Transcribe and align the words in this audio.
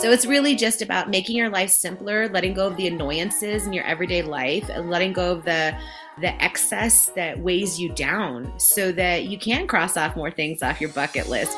So 0.00 0.10
it's 0.10 0.24
really 0.24 0.56
just 0.56 0.80
about 0.80 1.10
making 1.10 1.36
your 1.36 1.50
life 1.50 1.68
simpler, 1.68 2.26
letting 2.30 2.54
go 2.54 2.66
of 2.68 2.76
the 2.78 2.86
annoyances 2.86 3.66
in 3.66 3.74
your 3.74 3.84
everyday 3.84 4.22
life, 4.22 4.70
and 4.70 4.88
letting 4.88 5.12
go 5.12 5.32
of 5.32 5.44
the 5.44 5.76
the 6.22 6.42
excess 6.42 7.06
that 7.16 7.38
weighs 7.38 7.78
you 7.78 7.90
down 7.90 8.50
so 8.58 8.92
that 8.92 9.24
you 9.24 9.38
can 9.38 9.66
cross 9.66 9.98
off 9.98 10.16
more 10.16 10.30
things 10.30 10.62
off 10.62 10.80
your 10.80 10.88
bucket 10.90 11.28
list. 11.28 11.54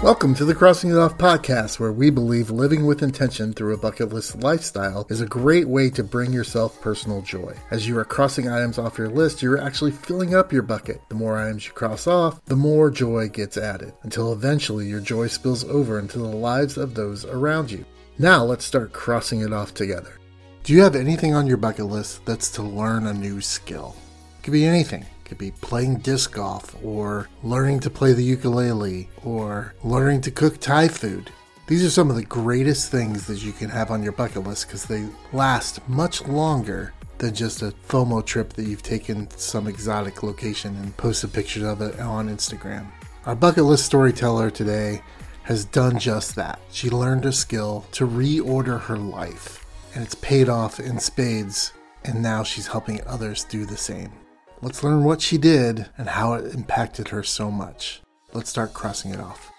Welcome 0.00 0.32
to 0.36 0.44
the 0.44 0.54
Crossing 0.54 0.92
It 0.92 0.96
Off 0.96 1.18
podcast, 1.18 1.80
where 1.80 1.90
we 1.90 2.08
believe 2.10 2.50
living 2.50 2.86
with 2.86 3.02
intention 3.02 3.52
through 3.52 3.74
a 3.74 3.78
bucket 3.78 4.12
list 4.12 4.36
lifestyle 4.36 5.04
is 5.10 5.20
a 5.20 5.26
great 5.26 5.68
way 5.68 5.90
to 5.90 6.04
bring 6.04 6.32
yourself 6.32 6.80
personal 6.80 7.20
joy. 7.20 7.52
As 7.72 7.88
you 7.88 7.98
are 7.98 8.04
crossing 8.04 8.48
items 8.48 8.78
off 8.78 8.96
your 8.96 9.08
list, 9.08 9.42
you're 9.42 9.60
actually 9.60 9.90
filling 9.90 10.36
up 10.36 10.52
your 10.52 10.62
bucket. 10.62 11.00
The 11.08 11.16
more 11.16 11.36
items 11.36 11.66
you 11.66 11.72
cross 11.72 12.06
off, 12.06 12.40
the 12.44 12.54
more 12.54 12.92
joy 12.92 13.28
gets 13.28 13.56
added, 13.56 13.92
until 14.04 14.32
eventually 14.32 14.86
your 14.86 15.00
joy 15.00 15.26
spills 15.26 15.64
over 15.64 15.98
into 15.98 16.18
the 16.18 16.28
lives 16.28 16.78
of 16.78 16.94
those 16.94 17.24
around 17.24 17.68
you. 17.68 17.84
Now 18.20 18.44
let's 18.44 18.64
start 18.64 18.92
crossing 18.92 19.40
it 19.40 19.52
off 19.52 19.74
together. 19.74 20.12
Do 20.62 20.74
you 20.74 20.82
have 20.82 20.94
anything 20.94 21.34
on 21.34 21.48
your 21.48 21.56
bucket 21.56 21.86
list 21.86 22.24
that's 22.24 22.52
to 22.52 22.62
learn 22.62 23.08
a 23.08 23.12
new 23.12 23.40
skill? 23.40 23.96
It 24.38 24.44
could 24.44 24.52
be 24.52 24.64
anything 24.64 25.04
could 25.28 25.38
be 25.38 25.50
playing 25.50 25.98
disc 25.98 26.32
golf 26.32 26.74
or 26.82 27.28
learning 27.42 27.80
to 27.80 27.90
play 27.90 28.12
the 28.12 28.24
ukulele 28.24 29.08
or 29.24 29.74
learning 29.84 30.22
to 30.22 30.30
cook 30.30 30.58
Thai 30.58 30.88
food. 30.88 31.30
These 31.66 31.84
are 31.84 31.90
some 31.90 32.08
of 32.08 32.16
the 32.16 32.24
greatest 32.24 32.90
things 32.90 33.26
that 33.26 33.42
you 33.42 33.52
can 33.52 33.68
have 33.68 33.90
on 33.90 34.02
your 34.02 34.12
bucket 34.12 34.44
list 34.44 34.66
because 34.66 34.86
they 34.86 35.06
last 35.32 35.86
much 35.86 36.26
longer 36.26 36.94
than 37.18 37.34
just 37.34 37.62
a 37.62 37.74
FOMO 37.88 38.24
trip 38.24 38.54
that 38.54 38.64
you've 38.64 38.82
taken 38.82 39.28
some 39.32 39.66
exotic 39.66 40.22
location 40.22 40.74
and 40.76 40.96
posted 40.96 41.32
pictures 41.32 41.64
of 41.64 41.82
it 41.82 42.00
on 42.00 42.28
Instagram. 42.28 42.86
Our 43.26 43.34
bucket 43.34 43.64
list 43.64 43.84
storyteller 43.84 44.50
today 44.50 45.02
has 45.42 45.64
done 45.64 45.98
just 45.98 46.36
that. 46.36 46.60
She 46.70 46.88
learned 46.88 47.26
a 47.26 47.32
skill 47.32 47.84
to 47.92 48.06
reorder 48.06 48.80
her 48.82 48.96
life, 48.96 49.66
and 49.94 50.02
it's 50.02 50.14
paid 50.14 50.48
off 50.48 50.80
in 50.80 50.98
spades, 50.98 51.72
and 52.04 52.22
now 52.22 52.42
she's 52.42 52.66
helping 52.66 53.06
others 53.06 53.44
do 53.44 53.66
the 53.66 53.76
same. 53.76 54.12
Let's 54.60 54.82
learn 54.82 55.04
what 55.04 55.20
she 55.20 55.38
did 55.38 55.86
and 55.96 56.08
how 56.08 56.32
it 56.34 56.52
impacted 56.52 57.08
her 57.08 57.22
so 57.22 57.48
much. 57.48 58.02
Let's 58.32 58.50
start 58.50 58.74
crossing 58.74 59.12
it 59.12 59.20
off. 59.20 59.52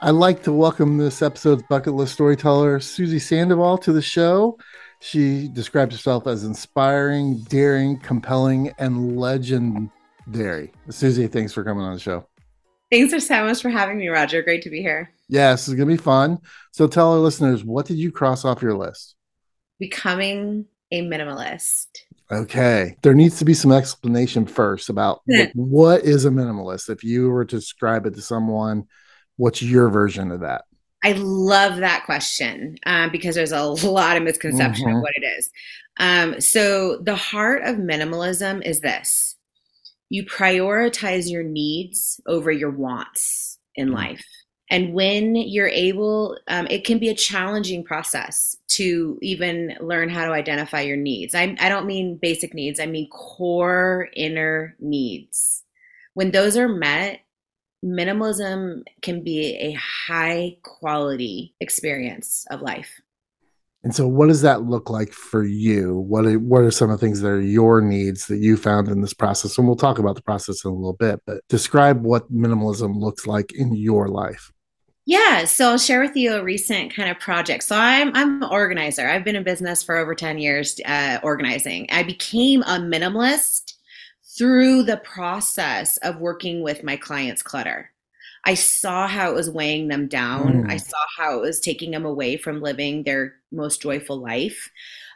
I'd 0.00 0.12
like 0.12 0.42
to 0.44 0.52
welcome 0.52 0.96
this 0.96 1.20
episode's 1.20 1.64
bucket 1.64 1.92
list 1.92 2.14
storyteller, 2.14 2.78
Suzie 2.78 3.20
Sandoval, 3.20 3.76
to 3.78 3.92
the 3.92 4.00
show. 4.00 4.56
She 5.00 5.48
describes 5.48 5.94
herself 5.94 6.26
as 6.26 6.44
inspiring, 6.44 7.40
daring, 7.50 7.98
compelling, 7.98 8.72
and 8.78 9.18
legendary. 9.18 10.72
Suzie, 10.88 11.30
thanks 11.30 11.52
for 11.52 11.62
coming 11.62 11.84
on 11.84 11.92
the 11.92 12.00
show. 12.00 12.26
Thanks 12.90 13.12
for 13.12 13.20
so 13.20 13.44
much 13.44 13.60
for 13.60 13.68
having 13.68 13.98
me, 13.98 14.08
Roger. 14.08 14.40
Great 14.40 14.62
to 14.62 14.70
be 14.70 14.80
here. 14.80 15.10
Yeah, 15.28 15.52
this 15.52 15.68
is 15.68 15.74
going 15.74 15.90
to 15.90 15.94
be 15.94 16.02
fun. 16.02 16.38
So 16.72 16.86
tell 16.86 17.12
our 17.12 17.18
listeners, 17.18 17.64
what 17.64 17.84
did 17.84 17.98
you 17.98 18.10
cross 18.10 18.46
off 18.46 18.62
your 18.62 18.74
list? 18.74 19.14
Becoming 19.78 20.64
a 20.90 21.02
minimalist. 21.02 21.88
Okay. 22.30 22.96
There 23.02 23.14
needs 23.14 23.38
to 23.38 23.44
be 23.44 23.54
some 23.54 23.72
explanation 23.72 24.46
first 24.46 24.88
about 24.88 25.22
what 25.54 26.02
is 26.04 26.24
a 26.24 26.30
minimalist. 26.30 26.90
If 26.90 27.02
you 27.02 27.30
were 27.30 27.44
to 27.44 27.56
describe 27.56 28.06
it 28.06 28.14
to 28.14 28.22
someone, 28.22 28.86
what's 29.36 29.62
your 29.62 29.88
version 29.88 30.30
of 30.30 30.40
that? 30.40 30.64
I 31.04 31.12
love 31.12 31.76
that 31.76 32.04
question 32.04 32.76
uh, 32.84 33.08
because 33.08 33.34
there's 33.34 33.52
a 33.52 33.62
lot 33.86 34.16
of 34.16 34.22
misconception 34.22 34.86
mm-hmm. 34.86 34.96
of 34.96 35.02
what 35.02 35.12
it 35.16 35.24
is. 35.38 35.50
Um, 36.00 36.40
so, 36.40 36.98
the 36.98 37.16
heart 37.16 37.62
of 37.64 37.76
minimalism 37.76 38.64
is 38.64 38.80
this 38.80 39.36
you 40.10 40.24
prioritize 40.24 41.30
your 41.30 41.42
needs 41.42 42.20
over 42.26 42.50
your 42.50 42.70
wants 42.70 43.58
in 43.74 43.88
mm-hmm. 43.88 43.96
life. 43.96 44.24
And 44.70 44.92
when 44.92 45.34
you're 45.34 45.68
able, 45.68 46.38
um, 46.48 46.66
it 46.68 46.84
can 46.84 46.98
be 46.98 47.08
a 47.08 47.14
challenging 47.14 47.82
process 47.82 48.56
to 48.68 49.18
even 49.22 49.76
learn 49.80 50.10
how 50.10 50.26
to 50.26 50.32
identify 50.32 50.82
your 50.82 50.96
needs. 50.96 51.34
I, 51.34 51.56
I 51.58 51.68
don't 51.68 51.86
mean 51.86 52.16
basic 52.16 52.52
needs, 52.52 52.78
I 52.78 52.86
mean 52.86 53.08
core 53.08 54.08
inner 54.14 54.76
needs. 54.78 55.64
When 56.14 56.32
those 56.32 56.56
are 56.56 56.68
met, 56.68 57.20
minimalism 57.84 58.82
can 59.02 59.22
be 59.22 59.54
a 59.56 59.72
high 59.72 60.56
quality 60.62 61.54
experience 61.60 62.44
of 62.50 62.60
life. 62.60 63.00
And 63.84 63.94
so, 63.94 64.08
what 64.08 64.26
does 64.26 64.42
that 64.42 64.64
look 64.64 64.90
like 64.90 65.12
for 65.12 65.44
you? 65.44 65.96
What 65.96 66.26
are, 66.26 66.38
what 66.38 66.62
are 66.62 66.70
some 66.70 66.90
of 66.90 66.98
the 66.98 67.06
things 67.06 67.20
that 67.20 67.28
are 67.28 67.40
your 67.40 67.80
needs 67.80 68.26
that 68.26 68.38
you 68.38 68.56
found 68.56 68.88
in 68.88 69.00
this 69.00 69.14
process? 69.14 69.56
And 69.56 69.66
we'll 69.66 69.76
talk 69.76 70.00
about 70.00 70.16
the 70.16 70.22
process 70.22 70.64
in 70.64 70.70
a 70.70 70.74
little 70.74 70.94
bit, 70.94 71.20
but 71.24 71.46
describe 71.48 72.02
what 72.02 72.30
minimalism 72.32 72.98
looks 72.98 73.26
like 73.26 73.52
in 73.52 73.74
your 73.74 74.08
life. 74.08 74.50
Yeah, 75.08 75.46
so 75.46 75.70
I'll 75.70 75.78
share 75.78 76.02
with 76.02 76.16
you 76.16 76.34
a 76.34 76.44
recent 76.44 76.94
kind 76.94 77.10
of 77.10 77.18
project. 77.18 77.64
So 77.64 77.74
I'm 77.74 78.14
I'm 78.14 78.42
an 78.42 78.50
organizer. 78.50 79.08
I've 79.08 79.24
been 79.24 79.36
in 79.36 79.42
business 79.42 79.82
for 79.82 79.96
over 79.96 80.14
10 80.14 80.36
years 80.36 80.78
uh, 80.84 81.18
organizing. 81.22 81.86
I 81.90 82.02
became 82.02 82.60
a 82.64 82.76
minimalist 82.78 83.72
through 84.36 84.82
the 84.82 84.98
process 84.98 85.96
of 85.98 86.20
working 86.20 86.60
with 86.60 86.84
my 86.84 86.98
clients' 86.98 87.42
clutter. 87.42 87.90
I 88.44 88.52
saw 88.52 89.08
how 89.08 89.30
it 89.30 89.34
was 89.34 89.48
weighing 89.48 89.88
them 89.88 90.08
down. 90.08 90.64
Mm. 90.64 90.70
I 90.70 90.76
saw 90.76 90.98
how 91.16 91.38
it 91.38 91.40
was 91.40 91.58
taking 91.58 91.90
them 91.90 92.04
away 92.04 92.36
from 92.36 92.60
living 92.60 93.04
their 93.04 93.32
most 93.50 93.80
joyful 93.80 94.18
life 94.18 94.70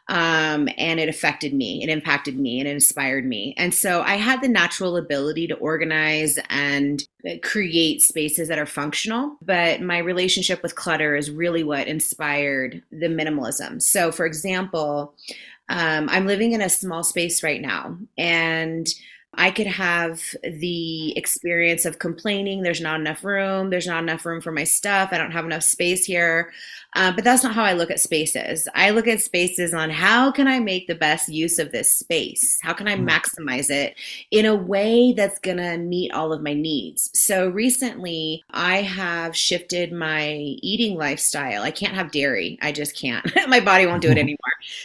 um, 0.09 0.69
and 0.77 1.01
it 1.01 1.09
affected 1.09 1.55
me 1.55 1.83
it 1.83 1.89
impacted 1.89 2.39
me 2.39 2.59
and 2.59 2.69
it 2.69 2.73
inspired 2.73 3.25
me. 3.25 3.55
And 3.57 3.75
so 3.75 4.03
i 4.03 4.17
had 4.17 4.43
the 4.43 4.49
natural 4.49 4.97
ability 4.97 5.47
to 5.49 5.55
organize 5.55 6.39
and 6.51 7.07
create 7.43 8.03
spaces 8.03 8.49
that 8.49 8.59
are 8.59 8.67
functional 8.67 9.37
but 9.43 9.81
my 9.81 9.99
relationship 9.99 10.63
with 10.63 10.77
clutter 10.77 11.17
is 11.17 11.31
really 11.31 11.63
what 11.63 11.87
inspired 11.87 12.83
the 12.91 13.07
minimalism. 13.07 13.81
So 13.81 14.13
for 14.13 14.27
example 14.27 15.15
um, 15.69 16.09
i'm 16.11 16.27
living 16.27 16.53
in 16.53 16.61
a 16.61 16.69
small 16.69 17.05
space 17.05 17.43
right 17.43 17.61
now 17.61 17.97
and 18.19 18.89
I 19.35 19.51
could 19.51 19.67
have 19.67 20.23
the 20.43 21.17
experience 21.17 21.85
of 21.85 21.99
complaining 21.99 22.63
there's 22.63 22.81
not 22.81 23.01
enough 23.01 23.25
room, 23.25 23.71
there's 23.71 23.87
not 23.87 24.03
enough 24.03 24.27
room 24.27 24.41
for 24.41 24.53
my 24.53 24.65
stuff, 24.65 25.11
I 25.13 25.19
don't 25.19 25.31
have 25.31 25.45
enough 25.45 25.63
space 25.63 26.05
here. 26.05 26.53
Uh, 26.95 27.11
but 27.11 27.25
that's 27.25 27.43
not 27.43 27.55
how 27.55 27.65
I 27.65 27.73
look 27.73 27.91
at 27.91 28.01
spaces. 28.01 28.69
I 28.75 28.91
look 28.91 29.09
at 29.09 29.23
spaces 29.23 29.73
on 29.73 29.89
how 29.89 30.31
can 30.31 30.47
I 30.47 30.59
make 30.61 30.87
the 30.87 30.95
best 30.95 31.31
use 31.31 31.59
of 31.59 31.73
this 31.73 31.91
space? 31.91 32.59
How 32.63 32.75
can 32.75 32.87
I 32.87 32.97
mm. 32.97 33.09
maximize 33.09 33.71
it 33.71 33.95
in 34.31 34.45
a 34.45 34.55
way 34.55 35.15
that's 35.15 35.39
going 35.39 35.57
to 35.57 35.79
meet 35.79 36.13
all 36.13 36.35
of 36.35 36.43
my 36.43 36.53
needs? 36.53 37.11
So 37.15 37.49
recently, 37.49 38.45
I 38.51 38.83
have 38.83 39.35
shifted 39.35 39.91
my 39.91 40.33
eating 40.35 40.99
lifestyle. 40.99 41.63
I 41.63 41.71
can't 41.71 41.95
have 41.95 42.13
dairy. 42.13 42.59
I 42.61 42.73
just 42.73 42.95
can't. 42.95 43.25
my 43.49 43.61
body 43.61 43.87
won't 43.87 44.03
do 44.03 44.11
it 44.11 44.19
anymore. 44.19 44.39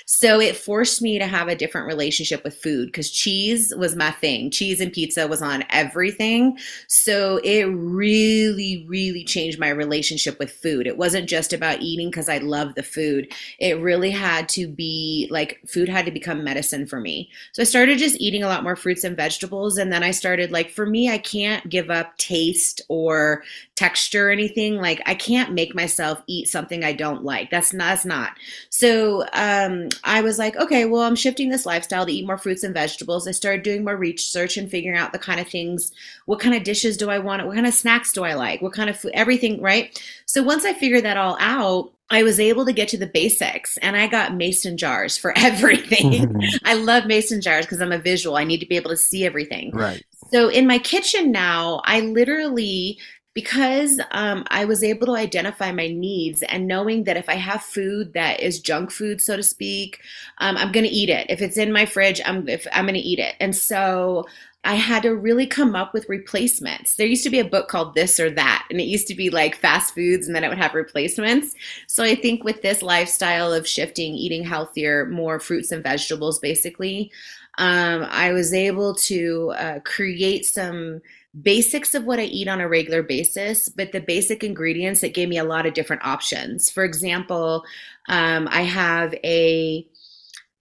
So 0.06 0.40
it 0.40 0.56
forced 0.56 1.02
me 1.02 1.20
to 1.20 1.28
have 1.28 1.50
a 1.50 1.56
different 1.56 1.88
relationship 1.88 2.42
with 2.46 2.56
food 2.56 2.88
because 2.88 3.12
cheese 3.12 3.74
was 3.76 3.98
my 3.98 4.12
thing. 4.12 4.37
Cheese 4.52 4.80
and 4.80 4.94
pizza 4.94 5.28
was 5.28 5.42
on 5.42 5.66
everything. 5.70 6.58
So 6.88 7.40
it 7.44 7.64
really, 7.64 8.86
really 8.88 9.24
changed 9.24 9.60
my 9.60 9.70
relationship 9.70 10.40
with 10.40 10.52
food. 10.52 10.88
It 10.88 10.98
wasn't 10.98 11.28
just 11.28 11.52
about 11.52 11.82
eating 11.82 12.10
because 12.10 12.30
I 12.30 12.38
love 12.38 12.76
the 12.76 12.84
food. 12.84 13.34
It 13.60 13.80
really 13.82 14.12
had 14.12 14.48
to 14.50 14.68
be 14.68 15.28
like 15.30 15.60
food 15.68 15.90
had 15.90 16.06
to 16.06 16.12
become 16.12 16.44
medicine 16.44 16.86
for 16.86 17.00
me. 17.00 17.30
So 17.52 17.62
I 17.62 17.66
started 17.66 17.98
just 17.98 18.22
eating 18.22 18.44
a 18.44 18.48
lot 18.48 18.64
more 18.64 18.76
fruits 18.76 19.04
and 19.04 19.18
vegetables. 19.18 19.78
And 19.78 19.92
then 19.92 20.04
I 20.04 20.12
started 20.12 20.52
like, 20.52 20.70
for 20.70 20.86
me, 20.86 21.10
I 21.10 21.18
can't 21.18 21.68
give 21.70 21.90
up 21.90 22.18
taste 22.18 22.82
or 22.88 23.44
texture 23.76 24.30
or 24.30 24.32
anything. 24.32 24.78
Like 24.78 25.02
I 25.06 25.16
can't 25.16 25.54
make 25.54 25.76
myself 25.76 26.22
eat 26.28 26.48
something 26.48 26.84
I 26.84 26.94
don't 26.94 27.24
like. 27.24 27.50
That's 27.50 27.74
not, 27.74 27.88
that's 27.88 28.06
not. 28.06 28.32
So 28.70 29.26
um, 29.34 29.90
I 30.04 30.22
was 30.22 30.38
like, 30.38 30.56
okay, 30.58 30.86
well, 30.86 31.02
I'm 31.02 31.16
shifting 31.16 31.50
this 31.50 31.66
lifestyle 31.66 32.06
to 32.06 32.12
eat 32.12 32.28
more 32.28 32.38
fruits 32.38 32.64
and 32.64 32.74
vegetables. 32.74 33.28
I 33.28 33.32
started 33.32 33.64
doing 33.64 33.84
more 33.84 33.98
research 34.28 34.58
and 34.58 34.70
figuring 34.70 34.98
out 34.98 35.14
the 35.14 35.20
kind 35.20 35.40
of 35.40 35.48
things, 35.48 35.92
what 36.26 36.40
kind 36.40 36.54
of 36.56 36.64
dishes 36.64 36.98
do 36.98 37.10
I 37.10 37.20
want? 37.20 37.46
What 37.46 37.56
kind 37.56 37.68
of 37.68 37.74
snacks 37.74 38.12
do 38.12 38.24
I 38.24 38.34
like? 38.34 38.62
What 38.62 38.74
kind 38.74 38.90
of 38.90 39.00
food, 39.00 39.12
everything, 39.14 39.62
right? 39.62 40.02
So 40.26 40.44
once 40.44 40.66
I 40.66 40.74
figured 40.74 41.06
that 41.06 41.18
all 41.18 41.38
out, 41.40 41.92
I 42.10 42.24
was 42.24 42.40
able 42.40 42.66
to 42.66 42.74
get 42.74 42.88
to 42.90 42.98
the 42.98 43.08
basics 43.08 43.78
and 43.78 43.98
I 43.98 44.08
got 44.08 44.36
mason 44.36 44.78
jars 44.78 45.18
for 45.18 45.34
everything. 45.38 46.42
I 46.66 46.76
love 46.76 47.06
mason 47.06 47.42
jars 47.42 47.66
because 47.66 47.82
I'm 47.82 47.92
a 47.92 48.00
visual. 48.00 48.36
I 48.36 48.44
need 48.44 48.60
to 48.60 48.66
be 48.66 48.76
able 48.76 48.92
to 48.92 48.98
see 48.98 49.26
everything. 49.26 49.72
Right. 49.72 50.04
So 50.32 50.50
in 50.50 50.68
my 50.68 50.78
kitchen 50.78 51.32
now, 51.32 51.82
I 51.86 52.02
literally 52.02 53.00
because 53.38 53.94
um, 54.22 54.40
I 54.60 54.66
was 54.66 54.82
able 54.84 55.06
to 55.08 55.22
identify 55.28 55.72
my 55.72 55.90
needs 55.90 56.42
and 56.42 56.66
knowing 56.66 57.04
that 57.04 57.18
if 57.18 57.30
I 57.30 57.36
have 57.36 57.62
food 57.62 58.14
that 58.14 58.40
is 58.40 58.60
junk 58.70 58.90
food, 58.90 59.22
so 59.22 59.36
to 59.36 59.44
speak, 59.44 60.02
um, 60.40 60.58
I'm 60.58 60.72
going 60.72 60.88
to 60.88 60.98
eat 61.02 61.10
it. 61.10 61.28
If 61.30 61.40
it's 61.46 61.58
in 61.58 61.72
my 61.72 61.86
fridge, 61.86 62.20
I'm 62.26 62.50
if, 62.50 62.66
I'm 62.74 62.86
going 62.86 62.96
to 62.96 63.10
eat 63.12 63.20
it. 63.20 63.36
And 63.40 63.56
so 63.56 64.26
I 64.64 64.74
had 64.74 65.04
to 65.04 65.16
really 65.16 65.46
come 65.46 65.76
up 65.76 65.94
with 65.94 66.10
replacements. 66.10 66.96
There 66.96 67.06
used 67.06 67.26
to 67.26 67.30
be 67.30 67.40
a 67.40 67.54
book 67.54 67.68
called 67.68 67.94
This 67.94 68.20
or 68.20 68.32
That, 68.32 68.66
and 68.72 68.82
it 68.82 68.94
used 68.96 69.08
to 69.10 69.16
be 69.16 69.30
like 69.30 69.56
fast 69.56 69.94
foods, 69.94 70.26
and 70.26 70.36
then 70.36 70.44
it 70.44 70.50
would 70.50 70.58
have 70.58 70.74
replacements. 70.74 71.54
So 71.86 72.04
I 72.04 72.16
think 72.16 72.44
with 72.44 72.64
this 72.64 72.82
lifestyle 72.82 73.54
of 73.54 73.68
shifting, 73.68 74.16
eating 74.16 74.44
healthier, 74.44 75.06
more 75.06 75.40
fruits 75.40 75.72
and 75.72 75.84
vegetables, 75.84 76.40
basically, 76.40 77.12
Um, 77.60 78.06
I 78.26 78.34
was 78.34 78.54
able 78.54 78.94
to 79.10 79.20
uh, 79.58 79.80
create 79.84 80.46
some 80.46 81.02
basics 81.42 81.94
of 81.94 82.06
what 82.06 82.20
I 82.20 82.24
eat 82.24 82.48
on 82.48 82.62
a 82.62 82.68
regular 82.68 83.04
basis, 83.04 83.70
but 83.70 83.92
the 83.92 84.00
basic 84.00 84.44
ingredients 84.44 85.02
that 85.02 85.14
gave 85.14 85.30
me 85.30 85.38
a 85.38 85.44
lot 85.44 85.66
of 85.66 85.74
different 85.74 86.06
options. 86.06 86.70
For 86.70 86.84
example, 86.84 87.64
um, 88.10 88.48
I 88.52 88.62
have 88.62 89.14
a 89.24 89.88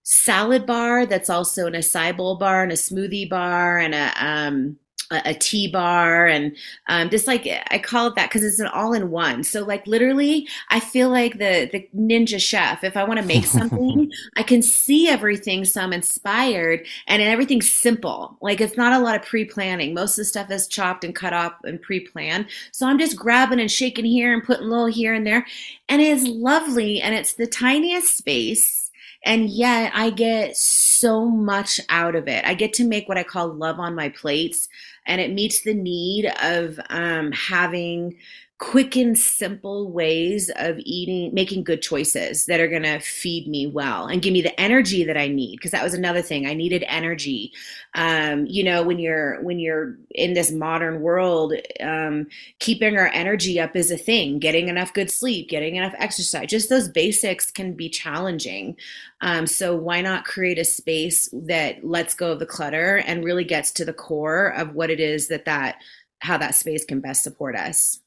salad 0.03 0.67
bar 0.67 1.07
that's 1.07 1.31
also 1.31 1.67
an 1.67 1.73
acai 1.73 2.17
bowl 2.17 2.37
bar 2.37 2.63
and 2.63 2.73
a 2.73 2.77
smoothie 2.77 3.29
bar 3.29 3.79
and 3.79 3.95
a 3.95 4.13
um, 4.25 4.79
a, 5.11 5.35
tea 5.35 5.69
bar 5.69 6.27
and 6.27 6.57
um, 6.89 7.11
just 7.11 7.27
like 7.27 7.47
I 7.71 7.79
call 7.79 8.09
it 8.09 8.15
that 8.17 8.29
because 8.29 8.43
it's 8.43 8.59
an 8.59 8.67
all 8.69 8.93
in 8.93 9.11
one. 9.11 9.45
So 9.45 9.65
like 9.65 9.87
literally, 9.87 10.49
I 10.71 10.81
feel 10.81 11.11
like 11.11 11.35
the 11.35 11.69
the 11.71 11.89
ninja 11.97 12.41
chef. 12.41 12.83
If 12.85 12.97
I 12.97 13.05
want 13.05 13.21
to 13.21 13.27
make 13.27 13.45
something, 13.47 14.11
I 14.37 14.43
can 14.43 14.63
see 14.63 15.09
everything, 15.09 15.65
so 15.65 15.81
I'm 15.81 15.93
inspired, 15.93 16.87
and 17.07 17.23
everything's 17.23 17.71
simple. 17.71 18.37
Like 18.41 18.61
it's 18.61 18.77
not 18.77 18.93
a 18.93 19.03
lot 19.05 19.17
of 19.17 19.23
pre 19.23 19.45
planning. 19.45 19.95
Most 19.95 20.13
of 20.13 20.17
the 20.17 20.25
stuff 20.25 20.51
is 20.51 20.67
chopped 20.67 21.05
and 21.05 21.15
cut 21.15 21.33
up 21.33 21.61
and 21.65 21.81
pre 21.81 22.01
planned. 22.01 22.47
So 22.73 22.87
I'm 22.87 22.99
just 22.99 23.17
grabbing 23.17 23.61
and 23.61 23.71
shaking 23.71 24.05
here 24.05 24.33
and 24.33 24.43
putting 24.43 24.67
a 24.67 24.71
little 24.71 24.87
here 24.87 25.15
and 25.15 25.27
there, 25.27 25.47
and 25.89 26.03
it's 26.03 26.25
lovely. 26.25 27.01
And 27.01 27.15
it's 27.15 27.35
the 27.35 27.47
tiniest 27.47 28.17
space 28.17 28.86
and 29.27 29.51
yet 29.51 29.91
I 29.93 30.11
get 30.11 30.57
so 30.57 31.27
much 31.27 31.81
out 31.89 32.15
of 32.15 32.29
it. 32.29 32.45
I 32.45 32.55
get 32.55 32.73
to 32.75 32.85
make 32.85 33.09
what 33.09 33.19
I 33.19 33.25
call 33.25 33.53
love 33.53 33.81
on 33.81 33.97
my 33.97 34.09
plates 34.09 34.69
and 35.05 35.21
it 35.21 35.33
meets 35.33 35.63
the 35.63 35.75
need 35.75 36.33
of 36.43 36.79
um, 36.91 37.33
having 37.33 38.17
quick 38.59 38.97
and 38.97 39.19
simple 39.19 39.93
ways 39.93 40.51
of 40.57 40.79
eating 40.79 41.33
making 41.35 41.63
good 41.63 41.83
choices 41.83 42.47
that 42.47 42.59
are 42.59 42.69
going 42.69 42.83
to 42.83 42.99
feed 43.01 43.47
me 43.47 43.67
well 43.67 44.07
and 44.07 44.23
give 44.23 44.33
me 44.33 44.41
the 44.41 44.59
energy 44.59 45.05
that 45.05 45.17
i 45.19 45.29
need 45.29 45.57
because 45.57 45.73
that 45.73 45.85
was 45.85 45.93
another 45.93 46.23
thing 46.23 46.47
i 46.47 46.55
needed 46.55 46.83
energy. 46.89 47.53
Um, 47.95 48.47
you 48.47 48.65
know 48.65 48.83
when 48.83 48.99
you're 48.99 49.43
when 49.43 49.59
you're 49.59 49.99
in 50.11 50.33
this 50.33 50.51
modern 50.51 51.03
world 51.03 51.53
um, 51.83 52.29
keeping 52.59 52.97
our 52.97 53.09
energy 53.09 53.61
up 53.61 53.77
is 53.77 53.91
a 53.91 53.99
thing 53.99 54.39
getting 54.39 54.69
enough 54.69 54.95
good 54.95 55.11
sleep 55.11 55.51
getting 55.51 55.77
enough 55.77 55.95
exercise 55.99 56.49
just 56.49 56.71
those 56.71 56.89
basics 56.89 57.51
can 57.51 57.75
be 57.75 57.91
challenging. 57.91 58.77
Um, 59.21 59.47
so 59.47 59.77
why 59.77 60.01
not 60.01 60.25
create 60.25 60.59
a 60.59 60.65
space 60.65 61.29
that 61.33 61.85
lets 61.85 62.15
go 62.15 62.33
of 62.33 62.39
the 62.39 62.47
clutter 62.47 62.99
and 63.07 63.25
really 63.25 63.45
gets 63.45 63.71
to 63.73 63.85
the 63.85 63.93
core 63.93 64.49
of 64.49 64.75
what 64.75 64.91
it 64.91 65.01
is 65.01 65.29
that 65.29 65.45
that 65.45 65.77
how 66.21 66.39
that 66.39 66.55
space 66.55 66.85
can 66.85 67.01
best 67.01 67.23
support 67.23 67.55
us 67.55 68.01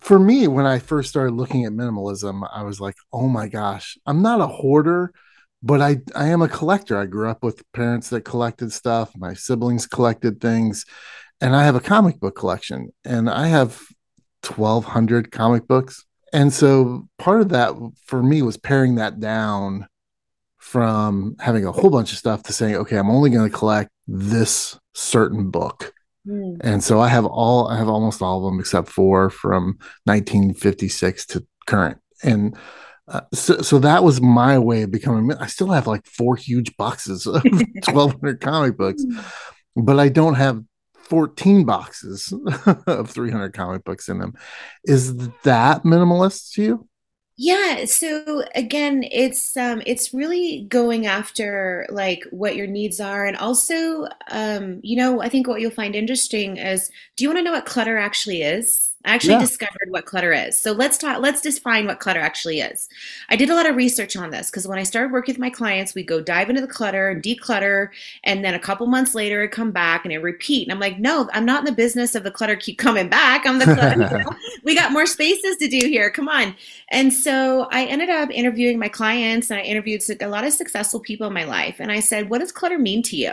for 0.00 0.18
me, 0.18 0.48
when 0.48 0.66
I 0.66 0.78
first 0.78 1.08
started 1.08 1.34
looking 1.34 1.64
at 1.64 1.72
minimalism, 1.72 2.48
I 2.52 2.62
was 2.62 2.80
like, 2.80 2.96
oh 3.12 3.28
my 3.28 3.48
gosh, 3.48 3.98
I'm 4.06 4.22
not 4.22 4.40
a 4.40 4.46
hoarder, 4.46 5.12
but 5.62 5.80
I, 5.80 5.98
I 6.14 6.28
am 6.28 6.42
a 6.42 6.48
collector. 6.48 6.98
I 6.98 7.06
grew 7.06 7.28
up 7.28 7.42
with 7.42 7.62
parents 7.72 8.10
that 8.10 8.22
collected 8.22 8.72
stuff, 8.72 9.12
my 9.16 9.34
siblings 9.34 9.86
collected 9.86 10.40
things, 10.40 10.84
and 11.40 11.54
I 11.54 11.64
have 11.64 11.74
a 11.74 11.80
comic 11.80 12.20
book 12.20 12.36
collection, 12.36 12.90
and 13.04 13.28
I 13.28 13.48
have 13.48 13.82
1,200 14.46 15.30
comic 15.30 15.66
books. 15.66 16.04
And 16.32 16.52
so 16.52 17.08
part 17.18 17.40
of 17.40 17.50
that 17.50 17.74
for 18.04 18.22
me 18.22 18.42
was 18.42 18.56
paring 18.56 18.96
that 18.96 19.18
down 19.18 19.86
from 20.58 21.36
having 21.40 21.64
a 21.64 21.72
whole 21.72 21.90
bunch 21.90 22.12
of 22.12 22.18
stuff 22.18 22.42
to 22.44 22.52
saying, 22.52 22.76
okay, 22.76 22.98
I'm 22.98 23.10
only 23.10 23.30
going 23.30 23.50
to 23.50 23.56
collect 23.56 23.90
this 24.06 24.78
certain 24.94 25.50
book 25.50 25.92
Mm. 26.28 26.58
And 26.60 26.84
so 26.84 27.00
I 27.00 27.08
have 27.08 27.24
all 27.24 27.68
I 27.68 27.78
have 27.78 27.88
almost 27.88 28.20
all 28.20 28.38
of 28.38 28.52
them 28.52 28.60
except 28.60 28.88
for 28.88 29.30
from 29.30 29.78
1956 30.04 31.26
to 31.26 31.46
current. 31.66 31.98
And 32.22 32.56
uh, 33.08 33.22
so, 33.32 33.58
so 33.62 33.78
that 33.78 34.04
was 34.04 34.20
my 34.20 34.58
way 34.58 34.82
of 34.82 34.90
becoming. 34.90 35.34
I 35.38 35.46
still 35.46 35.70
have 35.70 35.86
like 35.86 36.06
four 36.06 36.36
huge 36.36 36.76
boxes 36.76 37.26
of 37.26 37.42
1,200 37.44 38.40
comic 38.40 38.76
books, 38.76 39.04
mm. 39.04 39.24
but 39.76 39.98
I 39.98 40.08
don't 40.08 40.34
have 40.34 40.62
14 41.08 41.64
boxes 41.64 42.32
of 42.86 43.10
300 43.10 43.54
comic 43.54 43.84
books 43.84 44.08
in 44.08 44.18
them. 44.18 44.34
Is 44.84 45.16
that 45.44 45.84
minimalist 45.84 46.52
to 46.52 46.62
you? 46.62 46.87
Yeah, 47.40 47.84
so 47.84 48.42
again, 48.56 49.04
it's 49.12 49.56
um 49.56 49.80
it's 49.86 50.12
really 50.12 50.64
going 50.68 51.06
after 51.06 51.86
like 51.88 52.24
what 52.32 52.56
your 52.56 52.66
needs 52.66 52.98
are 53.00 53.26
and 53.26 53.36
also 53.36 54.06
um 54.30 54.80
you 54.82 54.96
know, 54.96 55.22
I 55.22 55.28
think 55.28 55.46
what 55.46 55.60
you'll 55.60 55.70
find 55.70 55.94
interesting 55.94 56.56
is 56.56 56.90
do 57.16 57.22
you 57.24 57.28
want 57.28 57.38
to 57.38 57.44
know 57.44 57.52
what 57.52 57.64
clutter 57.64 57.96
actually 57.96 58.42
is? 58.42 58.87
I 59.04 59.14
actually 59.14 59.34
yeah. 59.34 59.40
discovered 59.40 59.90
what 59.90 60.06
clutter 60.06 60.32
is. 60.32 60.58
So 60.58 60.72
let's 60.72 60.98
talk 60.98 61.20
let's 61.20 61.40
define 61.40 61.86
what 61.86 62.00
clutter 62.00 62.18
actually 62.20 62.60
is. 62.60 62.88
I 63.28 63.36
did 63.36 63.48
a 63.48 63.54
lot 63.54 63.68
of 63.68 63.76
research 63.76 64.16
on 64.16 64.30
this 64.30 64.50
because 64.50 64.66
when 64.66 64.78
I 64.78 64.82
started 64.82 65.12
working 65.12 65.34
with 65.34 65.40
my 65.40 65.50
clients, 65.50 65.94
we 65.94 66.02
go 66.02 66.20
dive 66.20 66.50
into 66.50 66.60
the 66.60 66.66
clutter 66.66 67.08
and 67.08 67.22
declutter 67.22 67.90
and 68.24 68.44
then 68.44 68.54
a 68.54 68.58
couple 68.58 68.86
months 68.88 69.14
later 69.14 69.44
it 69.44 69.52
come 69.52 69.70
back 69.70 70.04
and 70.04 70.12
it 70.12 70.18
repeat. 70.18 70.66
And 70.66 70.72
I'm 70.72 70.80
like, 70.80 70.98
"No, 70.98 71.28
I'm 71.32 71.44
not 71.44 71.60
in 71.60 71.64
the 71.66 71.72
business 71.72 72.16
of 72.16 72.24
the 72.24 72.30
clutter 72.32 72.56
keep 72.56 72.78
coming 72.78 73.08
back. 73.08 73.46
I'm 73.46 73.60
the 73.60 73.66
clutter. 73.66 74.24
we 74.64 74.74
got 74.74 74.92
more 74.92 75.06
spaces 75.06 75.56
to 75.58 75.68
do 75.68 75.86
here. 75.86 76.10
Come 76.10 76.28
on." 76.28 76.56
And 76.90 77.12
so 77.12 77.68
I 77.70 77.84
ended 77.84 78.10
up 78.10 78.30
interviewing 78.30 78.80
my 78.80 78.88
clients 78.88 79.50
and 79.50 79.60
I 79.60 79.62
interviewed 79.62 80.02
a 80.20 80.28
lot 80.28 80.44
of 80.44 80.52
successful 80.52 80.98
people 80.98 81.28
in 81.28 81.32
my 81.32 81.44
life 81.44 81.76
and 81.78 81.92
I 81.92 82.00
said, 82.00 82.30
"What 82.30 82.38
does 82.38 82.50
clutter 82.50 82.78
mean 82.78 83.04
to 83.04 83.16
you?" 83.16 83.32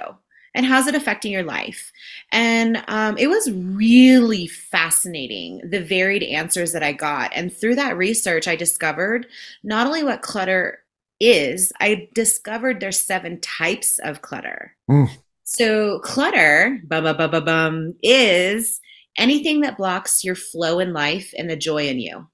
And 0.55 0.65
how's 0.65 0.87
it 0.87 0.95
affecting 0.95 1.31
your 1.31 1.43
life? 1.43 1.91
And 2.31 2.83
um, 2.87 3.17
it 3.17 3.27
was 3.27 3.51
really 3.51 4.47
fascinating, 4.47 5.61
the 5.69 5.83
varied 5.83 6.23
answers 6.23 6.71
that 6.71 6.81
I 6.81 6.93
got. 6.93 7.31
And 7.35 7.55
through 7.55 7.75
that 7.75 7.97
research, 7.97 8.47
I 8.47 8.55
discovered 8.55 9.27
not 9.63 9.85
only 9.85 10.03
what 10.03 10.21
clutter 10.21 10.79
is, 11.19 11.71
I 11.79 12.09
discovered 12.15 12.79
there's 12.79 12.99
seven 12.99 13.39
types 13.41 13.99
of 13.99 14.21
clutter. 14.21 14.75
Mm. 14.89 15.09
So 15.43 15.99
clutter, 15.99 16.81
bum, 16.87 17.03
bum, 17.03 17.17
bum, 17.17 17.31
bum, 17.31 17.45
bum, 17.45 17.93
is 18.01 18.79
anything 19.17 19.61
that 19.61 19.77
blocks 19.77 20.23
your 20.23 20.35
flow 20.35 20.79
in 20.79 20.93
life 20.93 21.33
and 21.37 21.49
the 21.49 21.55
joy 21.55 21.87
in 21.87 21.99
you. 21.99 22.27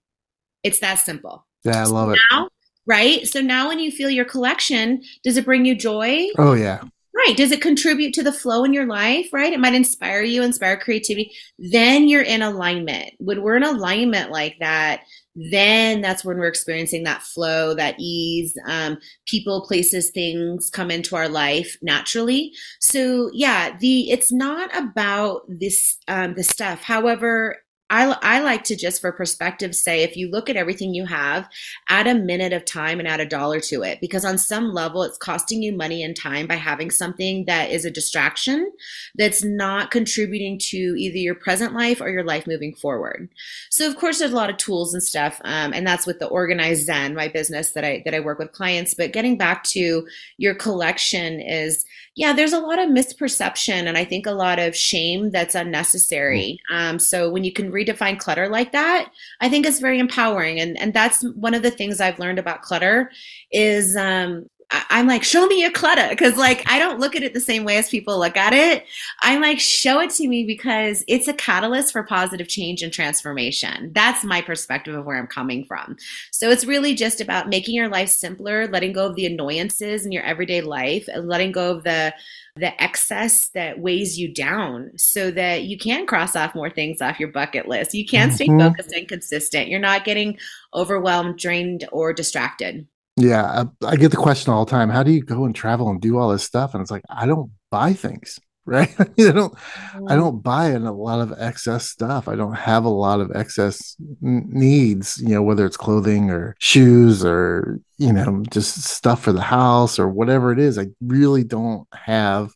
It's 0.64 0.80
that 0.80 1.00
simple. 1.00 1.46
Yeah, 1.64 1.82
I 1.82 1.86
love 1.86 2.10
so 2.10 2.14
it. 2.14 2.20
Now, 2.32 2.50
right? 2.86 3.28
So 3.28 3.42
now 3.42 3.68
when 3.68 3.80
you 3.80 3.92
feel 3.92 4.10
your 4.10 4.26
collection, 4.26 5.02
does 5.24 5.38
it 5.38 5.46
bring 5.46 5.66
you 5.66 5.76
joy? 5.76 6.28
Oh 6.38 6.54
yeah. 6.54 6.82
Right. 7.14 7.36
Does 7.36 7.52
it 7.52 7.62
contribute 7.62 8.14
to 8.14 8.24
the 8.24 8.32
flow 8.32 8.64
in 8.64 8.74
your 8.74 8.88
life? 8.88 9.28
Right. 9.34 9.52
It 9.52 9.60
might 9.60 9.74
inspire 9.74 10.22
you, 10.22 10.44
inspire 10.44 10.78
creativity. 10.78 11.32
Then 11.60 12.08
you're 12.08 12.22
in 12.22 12.42
alignment. 12.42 13.12
When 13.20 13.42
we're 13.42 13.58
in 13.58 13.64
alignment 13.64 14.32
like 14.32 14.56
that, 14.60 15.02
then 15.36 16.02
that's 16.02 16.24
when 16.24 16.38
we're 16.38 16.48
experiencing 16.48 17.04
that 17.04 17.22
flow, 17.22 17.74
that 17.76 17.96
ease. 18.00 18.54
Um, 18.66 18.98
people, 19.26 19.66
places, 19.66 20.10
things 20.12 20.70
come 20.70 20.90
into 20.90 21.16
our 21.16 21.28
life 21.28 21.78
naturally. 21.82 22.54
So 22.80 23.30
yeah, 23.34 23.78
the 23.78 24.10
it's 24.10 24.32
not 24.32 24.70
about 24.76 25.42
this 25.48 25.98
um, 26.08 26.36
the 26.36 26.44
stuff. 26.44 26.82
However, 26.82 27.58
I, 27.92 28.18
I 28.22 28.40
like 28.40 28.64
to 28.64 28.76
just 28.78 29.02
for 29.02 29.12
perspective 29.12 29.76
say 29.76 30.02
if 30.02 30.16
you 30.16 30.32
look 30.32 30.50
at 30.50 30.56
everything 30.56 30.94
you 30.94 31.06
have, 31.06 31.50
add 31.90 32.08
a 32.08 32.16
minute 32.16 32.54
of 32.54 32.64
time 32.64 33.00
and 33.00 33.08
add 33.08 33.20
a 33.20 33.26
dollar 33.26 33.60
to 33.60 33.84
it 33.84 34.00
because 34.00 34.24
on 34.24 34.38
some 34.38 34.74
level 34.74 35.04
it's 35.04 35.18
costing 35.18 35.62
you 35.62 35.76
money 35.76 36.02
and 36.02 36.16
time 36.16 36.48
by 36.48 36.56
having 36.56 36.90
something 36.90 37.44
that 37.46 37.70
is 37.70 37.84
a 37.84 37.92
distraction 37.92 38.72
that's 39.16 39.44
not 39.44 39.92
contributing 39.92 40.58
to 40.58 40.78
either 40.78 41.18
your 41.18 41.36
present 41.36 41.74
life 41.74 42.00
or 42.00 42.10
your 42.10 42.24
life 42.24 42.48
moving 42.48 42.74
forward. 42.74 43.28
So 43.70 43.86
of 43.88 43.98
course 43.98 44.20
there's 44.20 44.32
a 44.32 44.38
lot 44.38 44.50
of 44.50 44.56
tools 44.56 44.94
and 44.94 45.04
stuff, 45.04 45.42
um, 45.44 45.74
and 45.74 45.86
that's 45.86 46.08
with 46.08 46.20
the 46.20 46.28
Organized 46.28 46.86
Zen, 46.86 47.14
my 47.14 47.28
business 47.28 47.74
that 47.74 47.84
I 47.84 48.02
that 48.06 48.16
I 48.16 48.22
work 48.22 48.40
with 48.40 48.54
clients. 48.54 48.94
But 48.94 49.12
getting 49.12 49.38
back 49.38 49.66
to 49.66 50.08
your 50.38 50.56
collection 50.56 51.42
is 51.42 51.86
yeah, 52.16 52.34
there's 52.34 52.54
a 52.54 52.60
lot 52.60 52.78
of 52.78 52.90
misperception 52.90 53.88
and 53.88 53.98
I 53.98 54.04
think 54.04 54.26
a 54.26 54.32
lot 54.32 54.60
of 54.60 54.76
shame 54.76 55.32
that's 55.32 55.56
unnecessary. 55.56 56.60
Mm. 56.70 56.76
Um, 56.76 57.00
so 57.00 57.30
when 57.30 57.44
you 57.44 57.54
can 57.54 57.72
redefine 57.86 58.20
clutter 58.20 58.48
like 58.48 58.72
that, 58.72 59.10
I 59.40 59.50
think 59.50 59.66
it's 59.66 59.80
very 59.80 60.00
empowering. 60.00 60.60
And 60.60 60.78
and 60.78 60.94
that's 60.94 61.24
one 61.36 61.54
of 61.54 61.64
the 61.64 61.72
things 61.72 62.00
I've 62.00 62.20
learned 62.20 62.40
about 62.40 62.62
clutter 62.62 63.12
is 63.52 63.96
um, 63.96 64.50
I'm 64.72 65.06
like, 65.06 65.24
show 65.24 65.46
me 65.48 65.60
your 65.62 65.72
clutter. 65.72 66.16
Cause 66.16 66.38
like, 66.38 66.64
I 66.70 66.80
don't 66.80 67.00
look 67.00 67.16
at 67.16 67.24
it 67.24 67.34
the 67.34 67.42
same 67.42 67.66
way 67.66 67.78
as 67.78 67.90
people 67.90 68.18
look 68.18 68.38
at 68.38 68.54
it. 68.54 68.86
I'm 69.22 69.42
like, 69.42 69.60
show 69.60 70.00
it 70.00 70.12
to 70.12 70.28
me 70.28 70.46
because 70.46 71.04
it's 71.08 71.28
a 71.28 71.34
catalyst 71.34 71.92
for 71.92 72.04
positive 72.04 72.48
change 72.48 72.82
and 72.82 72.94
transformation. 72.94 73.92
That's 73.94 74.24
my 74.24 74.42
perspective 74.42 74.96
of 74.96 75.06
where 75.06 75.18
I'm 75.18 75.28
coming 75.28 75.66
from. 75.66 75.98
So 76.32 76.50
it's 76.50 76.66
really 76.66 76.96
just 76.96 77.20
about 77.20 77.50
making 77.50 77.76
your 77.76 77.90
life 77.90 78.10
simpler, 78.10 78.68
letting 78.68 78.94
go 78.94 79.08
of 79.08 79.16
the 79.16 79.26
annoyances 79.26 80.06
in 80.06 80.14
your 80.14 80.24
everyday 80.24 80.62
life 80.62 81.08
and 81.08 81.28
letting 81.28 81.52
go 81.52 81.72
of 81.72 81.84
the 81.84 82.14
the 82.58 82.84
excess 82.84 83.48
that 83.50 83.80
weighs 83.80 84.20
you 84.20 84.34
down 84.34 84.92
so 84.98 85.32
that 85.32 85.64
you 85.64 85.78
can 85.78 86.06
cross 86.06 86.36
off 86.36 86.54
more 86.54 86.70
things 86.70 87.02
off 87.02 87.20
your 87.20 87.32
bucket 87.32 87.66
list. 87.66 87.94
You 87.94 88.06
can 88.06 88.30
stay 88.30 88.48
mm-hmm. 88.48 88.60
focused 88.60 88.92
and 88.92 89.08
consistent. 89.08 89.70
You're 89.70 89.80
not 89.80 90.04
getting 90.04 90.38
overwhelmed, 90.74 91.38
drained, 91.38 91.88
or 91.94 92.12
distracted. 92.12 92.86
Yeah, 93.18 93.66
I, 93.82 93.88
I, 93.88 93.96
get 93.98 94.12
the 94.12 94.18
question 94.18 94.54
all 94.54 94.66
the 94.66 94.72
time. 94.72 94.90
How 94.90 95.04
do 95.04 95.12
you 95.12 95.22
go 95.22 95.46
and 95.46 95.54
travel 95.54 95.90
and 95.90 96.00
do 96.00 96.18
all 96.18 96.30
this 96.30 96.44
stuff? 96.44 96.74
And 96.74 96.82
it's 96.82 96.92
like 96.92 97.04
I 97.10 97.26
don't 97.26 97.52
buy 97.70 97.94
things. 97.94 98.40
right? 98.66 98.94
I 99.00 99.32
don't 99.32 99.54
I 99.96 99.98
mm. 99.98 100.08
don't 100.08 100.44
buy 100.44 100.68
a 100.68 100.80
lot 100.80 101.20
of 101.20 101.34
excess 101.40 101.90
stuff. 101.90 102.28
I 102.28 102.36
don't 102.36 102.54
have 102.54 102.86
a 102.86 102.90
lot 102.90 103.20
of 103.20 103.32
excess 103.36 103.96
needs, 104.22 105.20
you 105.20 105.30
know, 105.30 105.42
whether 105.42 105.66
it's 105.66 105.78
clothing 105.78 106.30
or 106.30 106.56
shoes 106.60 107.26
or, 107.26 107.80
you 107.98 108.14
know, 108.14 108.44
just 108.52 108.84
stuff 108.84 109.24
for 109.24 109.34
the 109.34 109.42
house 109.42 109.98
or 109.98 110.08
whatever 110.10 110.52
it 110.52 110.60
is. 110.60 110.78
I 110.78 110.88
really 111.02 111.44
don't 111.44 111.88
have 111.94 112.52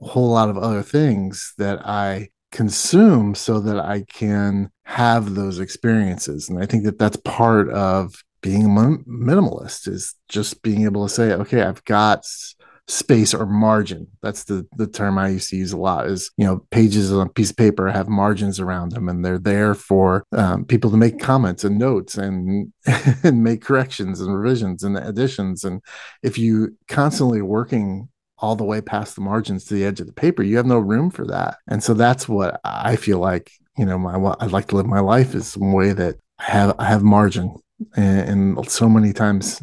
a 0.00 0.06
whole 0.06 0.30
lot 0.30 0.48
of 0.48 0.56
other 0.56 0.82
things 0.82 1.52
that 1.58 1.86
I 1.86 2.30
consume 2.50 3.34
so 3.34 3.60
that 3.60 3.78
I 3.78 4.04
can 4.08 4.70
have 4.84 5.34
those 5.34 5.58
experiences. 5.58 6.48
And 6.48 6.62
I 6.62 6.66
think 6.66 6.84
that 6.84 6.98
that's 6.98 7.18
part 7.18 7.68
of 7.70 8.14
being 8.42 8.64
a 8.64 8.68
minimalist 8.68 9.88
is 9.88 10.14
just 10.28 10.62
being 10.62 10.84
able 10.84 11.06
to 11.06 11.12
say, 11.12 11.32
okay, 11.32 11.62
I've 11.62 11.84
got 11.84 12.24
space 12.88 13.32
or 13.32 13.46
margin. 13.46 14.08
That's 14.22 14.44
the 14.44 14.66
the 14.76 14.86
term 14.86 15.16
I 15.16 15.28
used 15.28 15.50
to 15.50 15.56
use 15.56 15.72
a 15.72 15.76
lot. 15.76 16.06
Is 16.06 16.30
you 16.36 16.44
know 16.44 16.66
pages 16.70 17.12
on 17.12 17.26
a 17.26 17.30
piece 17.30 17.50
of 17.50 17.56
paper 17.56 17.90
have 17.90 18.08
margins 18.08 18.60
around 18.60 18.92
them, 18.92 19.08
and 19.08 19.24
they're 19.24 19.38
there 19.38 19.74
for 19.74 20.24
um, 20.32 20.64
people 20.64 20.90
to 20.90 20.96
make 20.96 21.18
comments 21.18 21.64
and 21.64 21.78
notes 21.78 22.16
and 22.16 22.72
and 23.22 23.42
make 23.42 23.62
corrections 23.62 24.20
and 24.20 24.36
revisions 24.36 24.82
and 24.82 24.96
additions. 24.96 25.64
And 25.64 25.80
if 26.22 26.38
you 26.38 26.76
constantly 26.88 27.42
working 27.42 28.08
all 28.38 28.56
the 28.56 28.64
way 28.64 28.80
past 28.80 29.14
the 29.14 29.20
margins 29.20 29.64
to 29.64 29.74
the 29.74 29.84
edge 29.84 30.00
of 30.00 30.06
the 30.06 30.12
paper, 30.12 30.42
you 30.42 30.56
have 30.56 30.66
no 30.66 30.78
room 30.78 31.10
for 31.10 31.24
that. 31.26 31.58
And 31.68 31.82
so 31.82 31.94
that's 31.94 32.28
what 32.28 32.60
I 32.64 32.96
feel 32.96 33.18
like. 33.18 33.52
You 33.78 33.86
know, 33.86 33.98
my 33.98 34.34
I'd 34.40 34.52
like 34.52 34.68
to 34.68 34.76
live 34.76 34.86
my 34.86 35.00
life 35.00 35.34
is 35.34 35.46
some 35.46 35.72
way 35.72 35.92
that 35.92 36.16
I 36.38 36.44
have 36.44 36.74
I 36.78 36.84
have 36.86 37.02
margin 37.02 37.56
and, 37.96 38.56
and 38.56 38.70
so 38.70 38.88
many 38.88 39.12
times 39.12 39.62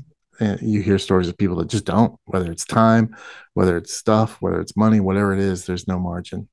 you 0.62 0.82
hear 0.82 0.98
stories 0.98 1.28
of 1.28 1.38
people 1.38 1.58
that 1.58 1.68
just 1.68 1.86
don't 1.86 2.18
whether 2.26 2.52
it's 2.52 2.66
time 2.66 3.16
whether 3.54 3.78
it's 3.78 3.94
stuff 3.94 4.42
whether 4.42 4.60
it's 4.60 4.78
money 4.78 5.00
whatever 5.00 5.34
it 5.34 5.40
is 5.40 5.66
there's 5.66 5.88
no 5.88 6.00
margin. 6.00 6.48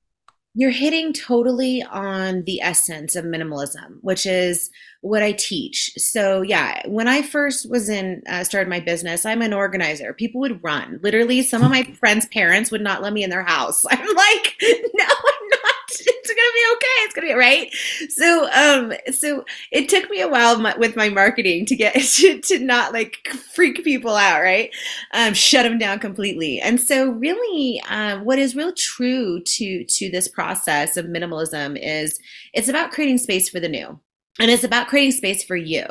You're 0.58 0.70
hitting 0.70 1.12
totally 1.12 1.82
on 1.82 2.44
the 2.44 2.62
essence 2.62 3.14
of 3.14 3.24
minimalism 3.24 3.98
which 4.00 4.26
is 4.26 4.70
what 5.02 5.22
i 5.22 5.32
teach. 5.32 5.92
So 5.96 6.42
yeah 6.42 6.82
when 6.86 7.08
i 7.08 7.22
first 7.22 7.70
was 7.70 7.88
in 7.88 8.22
uh, 8.28 8.42
started 8.42 8.68
my 8.68 8.80
business 8.80 9.24
i'm 9.24 9.42
an 9.42 9.52
organizer. 9.52 10.12
People 10.12 10.40
would 10.40 10.62
run. 10.64 10.98
Literally 11.02 11.42
some 11.42 11.62
of 11.62 11.70
my 11.70 11.82
friends 12.00 12.26
parents 12.26 12.70
would 12.70 12.82
not 12.82 13.02
let 13.02 13.12
me 13.12 13.22
in 13.22 13.30
their 13.30 13.44
house. 13.44 13.84
I'm 13.90 13.98
like 13.98 14.56
no 14.62 15.04
i'm 15.04 15.48
not 15.50 15.76
it's 15.88 16.28
gonna 16.28 16.45
be 16.56 16.74
okay. 16.74 16.86
It's 17.04 17.14
gonna 17.14 17.26
be 17.28 17.34
right. 17.34 17.72
So, 18.10 18.50
um, 18.52 18.92
so 19.12 19.44
it 19.70 19.88
took 19.88 20.10
me 20.10 20.20
a 20.20 20.28
while 20.28 20.58
my, 20.58 20.76
with 20.76 20.96
my 20.96 21.08
marketing 21.08 21.66
to 21.66 21.76
get 21.76 21.94
to, 22.00 22.40
to 22.40 22.58
not 22.58 22.92
like 22.92 23.28
freak 23.54 23.84
people 23.84 24.14
out, 24.14 24.40
right? 24.40 24.70
Um, 25.12 25.34
shut 25.34 25.64
them 25.64 25.78
down 25.78 25.98
completely. 25.98 26.60
And 26.60 26.80
so, 26.80 27.10
really, 27.10 27.82
um, 27.88 28.24
what 28.24 28.38
is 28.38 28.56
real 28.56 28.72
true 28.72 29.40
to 29.42 29.84
to 29.84 30.10
this 30.10 30.28
process 30.28 30.96
of 30.96 31.06
minimalism 31.06 31.78
is 31.80 32.18
it's 32.52 32.68
about 32.68 32.92
creating 32.92 33.18
space 33.18 33.48
for 33.48 33.60
the 33.60 33.68
new, 33.68 33.98
and 34.38 34.50
it's 34.50 34.64
about 34.64 34.88
creating 34.88 35.12
space 35.12 35.44
for 35.44 35.56
you. 35.56 35.86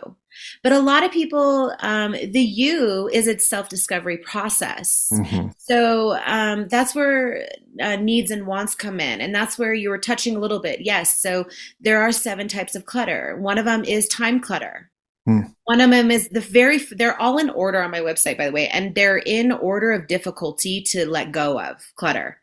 But 0.64 0.72
a 0.72 0.80
lot 0.80 1.04
of 1.04 1.12
people, 1.12 1.74
um, 1.80 2.12
the 2.12 2.42
you 2.42 3.10
is 3.14 3.28
its 3.28 3.46
self 3.46 3.70
discovery 3.70 4.18
process. 4.18 5.10
Mm-hmm. 5.14 5.50
So 5.58 6.18
um, 6.26 6.68
that's 6.68 6.96
where 6.96 7.48
uh, 7.82 7.98
needs 7.98 8.32
and 8.32 8.48
wants 8.48 8.76
come 8.76 9.00
in. 9.00 9.22
And 9.22 9.34
that's 9.34 9.58
where 9.58 9.74
you 9.74 9.90
were 9.90 9.98
touching 9.98 10.36
a 10.36 10.40
little 10.40 10.60
bit. 10.60 10.82
Yes. 10.82 11.22
So 11.22 11.48
there 11.80 12.02
are 12.02 12.12
seven 12.12 12.48
types 12.48 12.76
of 12.76 12.86
clutter. 12.86 13.38
One 13.40 13.58
of 13.58 13.66
them 13.66 13.84
is 13.84 14.08
time 14.08 14.40
clutter. 14.40 14.92
Mm. 15.28 15.54
One 15.64 15.82
of 15.82 15.90
them 15.90 16.12
is 16.12 16.30
the 16.30 16.40
very, 16.40 16.78
they're 16.78 17.20
all 17.20 17.38
in 17.38 17.50
order 17.50 17.82
on 17.82 17.92
my 17.92 18.00
website, 18.00 18.38
by 18.38 18.46
the 18.46 18.52
way, 18.52 18.68
and 18.68 18.94
they're 18.94 19.18
in 19.18 19.52
order 19.52 19.92
of 19.92 20.08
difficulty 20.08 20.82
to 20.84 21.10
let 21.10 21.32
go 21.32 21.60
of 21.60 21.78
clutter. 21.96 22.40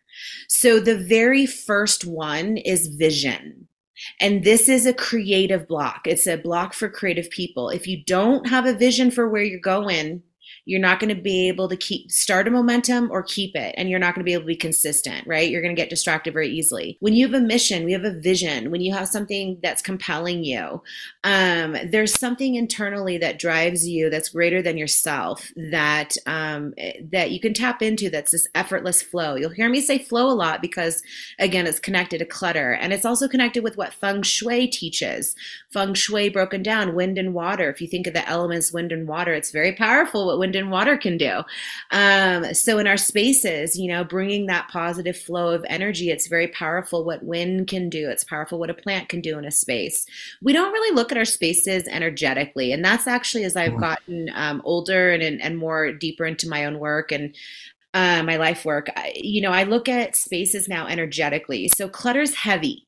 So 0.49 0.81
the 0.81 0.99
very 0.99 1.47
first 1.47 2.05
one 2.05 2.57
is 2.57 2.89
vision. 2.89 3.69
And 4.21 4.45
this 4.45 4.69
is 4.69 4.87
a 4.87 4.95
creative 4.95 5.67
block. 5.69 6.07
It's 6.07 6.27
a 6.27 6.37
block 6.37 6.75
for 6.75 6.89
creative 6.89 7.31
people. 7.31 7.69
If 7.71 7.87
you 7.87 8.05
don't 8.05 8.49
have 8.49 8.67
a 8.67 8.75
vision 8.75 9.11
for 9.11 9.29
where 9.29 9.43
you're 9.43 9.61
going, 9.61 10.23
you're 10.65 10.81
not 10.81 11.01
going 11.01 11.15
to 11.15 11.21
be 11.21 11.49
able 11.49 11.69
to 11.69 11.77
keep 11.77 12.11
start 12.11 12.47
a 12.47 12.51
momentum 12.51 13.11
or 13.11 13.23
keep 13.23 13.57
it 13.57 13.75
and 13.77 13.91
you're 13.91 13.99
not 13.99 14.15
going 14.15 14.21
to 14.21 14.29
be 14.29 14.33
able 14.33 14.43
to 14.43 14.47
be 14.47 14.57
consistent 14.57 15.27
right? 15.27 15.51
You're 15.51 15.63
going 15.63 15.75
to 15.75 15.81
get 15.81 15.91
distracted 15.91 16.33
very 16.33 16.49
easily. 16.49 16.97
When 17.01 17.15
you 17.15 17.27
have 17.27 17.35
a 17.35 17.45
mission 17.45 17.85
we 17.85 17.93
have 17.93 18.05
a 18.05 18.19
vision 18.19 18.71
when 18.71 18.81
you 18.81 18.93
have 18.95 19.09
something 19.09 19.59
that's 19.63 19.83
compelling 19.83 20.45
you 20.45 20.83
um, 21.25 21.77
there's 21.87 22.19
something 22.19 22.55
internally 22.55 23.19
that 23.19 23.39
drives 23.39 23.87
you 23.87 24.11
that's 24.11 24.31
greater 24.31 24.63
than 24.63 24.77
yourself 24.77 25.53
that 25.57 26.17
um, 26.27 26.75
that 27.11 27.31
you 27.31 27.41
can 27.41 27.55
tap 27.55 27.83
into 27.83 28.11
that's 28.11 28.33
this 28.33 28.49
effortless 28.55 29.03
flow. 29.03 29.35
You'll 29.35 29.51
hear 29.51 29.69
me 29.69 29.81
say 29.81 29.99
flow 29.99 30.31
a 30.31 30.35
lot 30.35 30.63
because 30.63 31.03
again 31.39 31.67
it's 31.67 31.81
connected 31.81 32.19
to 32.19 32.25
clutter 32.25 32.73
and 32.73 32.93
it's 32.93 33.05
also 33.05 33.29
connected 33.29 33.65
with 33.65 33.77
what 33.77 33.93
feng 33.93 34.23
shui 34.23 34.69
teaches. 34.69 35.35
Feng 35.71 35.95
shui 35.95 36.29
broken 36.29 36.63
down 36.63 36.95
wind 36.95 37.19
and 37.19 37.35
water. 37.35 37.69
If 37.71 37.81
you 37.81 37.89
think 37.89 38.07
of 38.07 38.15
the 38.15 38.29
elements 38.29 38.73
wind 38.73 38.93
and 38.93 39.09
water 39.09 39.33
it's 39.33 39.51
very 39.51 39.73
powerful 39.73 40.27
what 40.27 40.39
wind 40.39 40.52
wind 40.53 40.63
and 40.63 40.71
water 40.71 40.97
can 40.97 41.17
do. 41.17 41.43
Um, 41.91 42.55
so 42.55 42.79
in 42.79 42.87
our 42.87 42.97
spaces, 42.97 43.79
you 43.79 43.89
know, 43.89 44.05
bringing 44.05 44.47
that 44.47 44.69
positive 44.69 45.17
flow 45.17 45.53
of 45.53 45.65
energy, 45.69 46.11
it's 46.11 46.27
very 46.27 46.49
powerful 46.49 47.05
what 47.05 47.25
wind 47.25 47.69
can 47.69 47.89
do. 47.89 48.11
It's 48.11 48.25
powerful 48.25 48.59
what 48.59 48.71
a 48.71 48.75
plant 48.75 49.09
can 49.09 49.21
do 49.21 49.39
in 49.39 49.45
a 49.45 49.51
space. 49.51 50.07
We 50.43 50.53
don't 50.53 50.73
really 50.73 50.95
look 50.95 51.11
at 51.11 51.19
our 51.19 51.25
spaces 51.25 51.85
energetically, 51.89 52.73
and 52.73 52.85
that's 52.85 53.07
actually 53.07 53.45
as 53.45 53.57
I've 53.57 53.73
mm-hmm. 53.73 53.81
gotten 53.81 54.31
um, 54.35 54.63
older 54.65 55.11
and, 55.11 55.41
and 55.41 55.59
more 55.59 55.93
deeper 55.93 56.27
into 56.27 56.49
my 56.49 56.67
own 56.67 56.79
work 56.79 57.13
and 57.13 57.35
uh, 57.95 58.23
my 58.23 58.37
life 58.37 58.65
work. 58.65 58.89
I, 58.97 59.13
you 59.17 59.41
know, 59.41 59.51
I 59.51 59.65
look 59.65 59.89
at 59.89 60.17
spaces 60.17 60.69
now 60.69 60.87
energetically. 60.87 61.69
So 61.69 61.89
clutter's 61.89 62.35
heavy. 62.35 62.87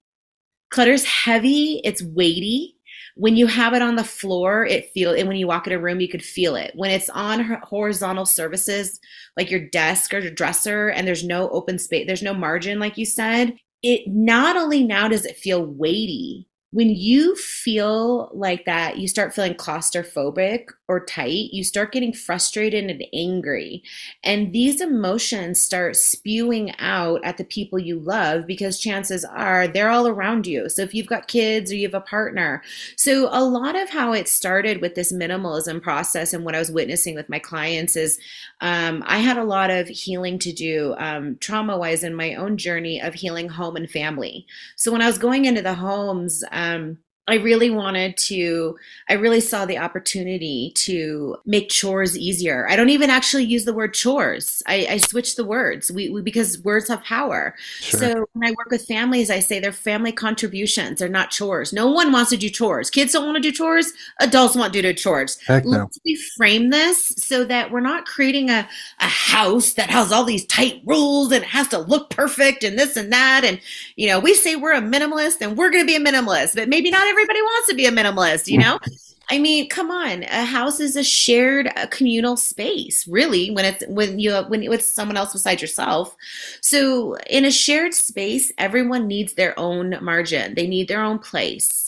Clutter's 0.70 1.04
heavy. 1.04 1.80
It's 1.84 2.02
weighty 2.02 2.74
when 3.14 3.36
you 3.36 3.46
have 3.46 3.74
it 3.74 3.82
on 3.82 3.96
the 3.96 4.04
floor 4.04 4.66
it 4.66 4.90
feel 4.92 5.12
and 5.12 5.28
when 5.28 5.36
you 5.36 5.46
walk 5.46 5.66
in 5.66 5.72
a 5.72 5.78
room 5.78 6.00
you 6.00 6.08
could 6.08 6.24
feel 6.24 6.56
it. 6.56 6.72
When 6.74 6.90
it's 6.90 7.10
on 7.10 7.58
horizontal 7.62 8.26
surfaces 8.26 8.98
like 9.36 9.50
your 9.50 9.68
desk 9.68 10.12
or 10.12 10.18
your 10.18 10.32
dresser 10.32 10.88
and 10.88 11.06
there's 11.06 11.24
no 11.24 11.48
open 11.50 11.78
space 11.78 12.06
there's 12.06 12.22
no 12.22 12.34
margin 12.34 12.78
like 12.78 12.98
you 12.98 13.06
said 13.06 13.56
it 13.82 14.02
not 14.06 14.56
only 14.56 14.82
now 14.82 15.08
does 15.08 15.24
it 15.24 15.36
feel 15.36 15.64
weighty 15.64 16.48
when 16.74 16.90
you 16.90 17.36
feel 17.36 18.32
like 18.34 18.64
that, 18.64 18.98
you 18.98 19.06
start 19.06 19.32
feeling 19.32 19.54
claustrophobic 19.54 20.64
or 20.86 21.04
tight, 21.04 21.50
you 21.52 21.64
start 21.64 21.92
getting 21.92 22.12
frustrated 22.12 22.84
and 22.90 23.04
angry. 23.14 23.82
And 24.22 24.52
these 24.52 24.80
emotions 24.80 25.60
start 25.60 25.96
spewing 25.96 26.74
out 26.78 27.24
at 27.24 27.38
the 27.38 27.44
people 27.44 27.78
you 27.78 27.98
love 27.98 28.46
because 28.46 28.78
chances 28.78 29.24
are 29.24 29.66
they're 29.66 29.90
all 29.90 30.06
around 30.06 30.46
you. 30.46 30.68
So 30.68 30.82
if 30.82 30.94
you've 30.94 31.06
got 31.06 31.26
kids 31.26 31.72
or 31.72 31.76
you 31.76 31.86
have 31.86 31.94
a 31.94 32.00
partner. 32.00 32.62
So 32.96 33.28
a 33.32 33.42
lot 33.42 33.76
of 33.76 33.88
how 33.88 34.12
it 34.12 34.28
started 34.28 34.82
with 34.82 34.94
this 34.94 35.12
minimalism 35.12 35.82
process 35.82 36.32
and 36.34 36.44
what 36.44 36.54
I 36.54 36.58
was 36.58 36.70
witnessing 36.70 37.14
with 37.14 37.30
my 37.30 37.38
clients 37.38 37.96
is 37.96 38.18
um, 38.60 39.02
I 39.06 39.18
had 39.18 39.38
a 39.38 39.44
lot 39.44 39.70
of 39.70 39.88
healing 39.88 40.38
to 40.40 40.52
do 40.52 40.94
um, 40.98 41.38
trauma 41.40 41.78
wise 41.78 42.04
in 42.04 42.14
my 42.14 42.34
own 42.34 42.58
journey 42.58 43.00
of 43.00 43.14
healing 43.14 43.48
home 43.48 43.76
and 43.76 43.90
family. 43.90 44.46
So 44.76 44.92
when 44.92 45.02
I 45.02 45.06
was 45.06 45.18
going 45.18 45.46
into 45.46 45.62
the 45.62 45.74
homes, 45.74 46.44
um, 46.52 46.98
I 47.26 47.36
really 47.36 47.70
wanted 47.70 48.18
to, 48.18 48.76
I 49.08 49.14
really 49.14 49.40
saw 49.40 49.64
the 49.64 49.78
opportunity 49.78 50.72
to 50.76 51.38
make 51.46 51.70
chores 51.70 52.18
easier. 52.18 52.68
I 52.68 52.76
don't 52.76 52.90
even 52.90 53.08
actually 53.08 53.44
use 53.44 53.64
the 53.64 53.72
word 53.72 53.94
chores. 53.94 54.62
I, 54.66 54.86
I 54.90 54.96
switch 54.98 55.36
the 55.36 55.44
words 55.44 55.90
we, 55.90 56.10
we, 56.10 56.20
because 56.20 56.58
words 56.60 56.88
have 56.88 57.02
power. 57.02 57.54
Sure. 57.80 58.00
So 58.00 58.26
when 58.34 58.50
I 58.50 58.54
work 58.58 58.70
with 58.70 58.84
families, 58.84 59.30
I 59.30 59.40
say 59.40 59.58
they're 59.58 59.72
family 59.72 60.12
contributions. 60.12 60.98
They're 60.98 61.08
not 61.08 61.30
chores. 61.30 61.72
No 61.72 61.90
one 61.90 62.12
wants 62.12 62.28
to 62.30 62.36
do 62.36 62.50
chores. 62.50 62.90
Kids 62.90 63.14
don't 63.14 63.24
want 63.24 63.36
to 63.36 63.40
do 63.40 63.52
chores. 63.52 63.90
Adults 64.20 64.54
want 64.54 64.74
to 64.74 64.82
do 64.82 64.92
chores. 64.92 65.38
Heck 65.46 65.64
no. 65.64 65.78
Let's 65.78 66.00
reframe 66.06 66.70
this 66.70 67.14
so 67.16 67.42
that 67.44 67.70
we're 67.70 67.80
not 67.80 68.04
creating 68.04 68.50
a, 68.50 68.68
a 69.00 69.08
house 69.08 69.72
that 69.74 69.88
has 69.88 70.12
all 70.12 70.24
these 70.24 70.44
tight 70.44 70.82
rules 70.84 71.32
and 71.32 71.42
it 71.42 71.48
has 71.48 71.68
to 71.68 71.78
look 71.78 72.10
perfect 72.10 72.64
and 72.64 72.78
this 72.78 72.98
and 72.98 73.10
that. 73.14 73.44
And, 73.44 73.60
you 73.96 74.08
know, 74.08 74.20
we 74.20 74.34
say 74.34 74.56
we're 74.56 74.74
a 74.74 74.82
minimalist 74.82 75.40
and 75.40 75.56
we're 75.56 75.70
going 75.70 75.82
to 75.82 75.86
be 75.86 75.96
a 75.96 76.00
minimalist, 76.00 76.54
but 76.54 76.68
maybe 76.68 76.90
not 76.90 77.13
everybody 77.14 77.40
wants 77.40 77.68
to 77.68 77.74
be 77.74 77.86
a 77.86 77.92
minimalist, 77.92 78.48
you 78.48 78.58
know? 78.58 78.78
I 79.30 79.38
mean, 79.38 79.70
come 79.70 79.90
on. 79.90 80.24
A 80.24 80.44
house 80.44 80.80
is 80.80 80.96
a 80.96 81.04
shared 81.04 81.70
a 81.76 81.86
communal 81.86 82.36
space, 82.36 83.06
really, 83.08 83.50
when 83.50 83.64
it's 83.64 83.82
when 83.86 84.18
you 84.18 84.34
when 84.48 84.62
it's 84.62 84.88
someone 84.88 85.16
else 85.16 85.32
besides 85.32 85.62
yourself. 85.62 86.14
So, 86.60 87.16
in 87.30 87.46
a 87.46 87.50
shared 87.50 87.94
space, 87.94 88.52
everyone 88.58 89.06
needs 89.06 89.32
their 89.32 89.58
own 89.58 89.96
margin. 90.02 90.54
They 90.54 90.66
need 90.66 90.88
their 90.88 91.02
own 91.02 91.18
place 91.20 91.83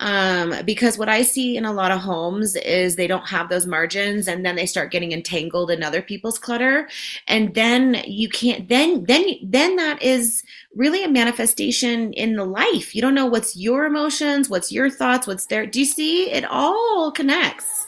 um, 0.00 0.54
because 0.64 0.96
what 0.96 1.08
I 1.08 1.22
see 1.22 1.56
in 1.56 1.64
a 1.64 1.72
lot 1.72 1.90
of 1.90 2.00
homes 2.00 2.54
is 2.56 2.96
they 2.96 3.06
don't 3.06 3.28
have 3.28 3.48
those 3.48 3.66
margins, 3.66 4.28
and 4.28 4.44
then 4.44 4.56
they 4.56 4.66
start 4.66 4.92
getting 4.92 5.12
entangled 5.12 5.70
in 5.70 5.82
other 5.82 6.02
people's 6.02 6.38
clutter, 6.38 6.88
and 7.26 7.54
then 7.54 8.02
you 8.06 8.28
can't. 8.28 8.68
Then 8.68 9.04
then 9.04 9.24
then 9.42 9.76
that 9.76 10.00
is 10.02 10.44
really 10.74 11.02
a 11.02 11.08
manifestation 11.08 12.12
in 12.12 12.36
the 12.36 12.44
life. 12.44 12.94
You 12.94 13.02
don't 13.02 13.14
know 13.14 13.26
what's 13.26 13.56
your 13.56 13.86
emotions, 13.86 14.48
what's 14.48 14.70
your 14.70 14.90
thoughts, 14.90 15.26
what's 15.26 15.46
there. 15.46 15.66
Do 15.66 15.80
you 15.80 15.86
see? 15.86 16.30
It 16.30 16.44
all 16.44 17.10
connects. 17.10 17.87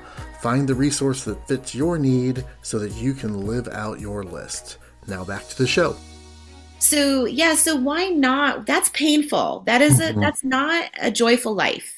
Find 0.41 0.67
the 0.67 0.75
resource 0.75 1.23
that 1.25 1.47
fits 1.47 1.75
your 1.75 1.99
need 1.99 2.43
so 2.63 2.79
that 2.79 2.93
you 2.93 3.13
can 3.13 3.45
live 3.45 3.67
out 3.67 3.99
your 3.99 4.23
list. 4.23 4.77
Now 5.07 5.23
back 5.23 5.47
to 5.49 5.57
the 5.57 5.67
show. 5.67 5.95
So, 6.79 7.25
yeah, 7.25 7.53
so 7.53 7.75
why 7.75 8.07
not? 8.07 8.65
That's 8.65 8.89
painful. 8.89 9.61
That 9.67 9.83
is 9.83 9.99
a 9.99 10.09
mm-hmm. 10.09 10.19
that's 10.19 10.43
not 10.43 10.89
a 10.99 11.11
joyful 11.11 11.53
life. 11.53 11.95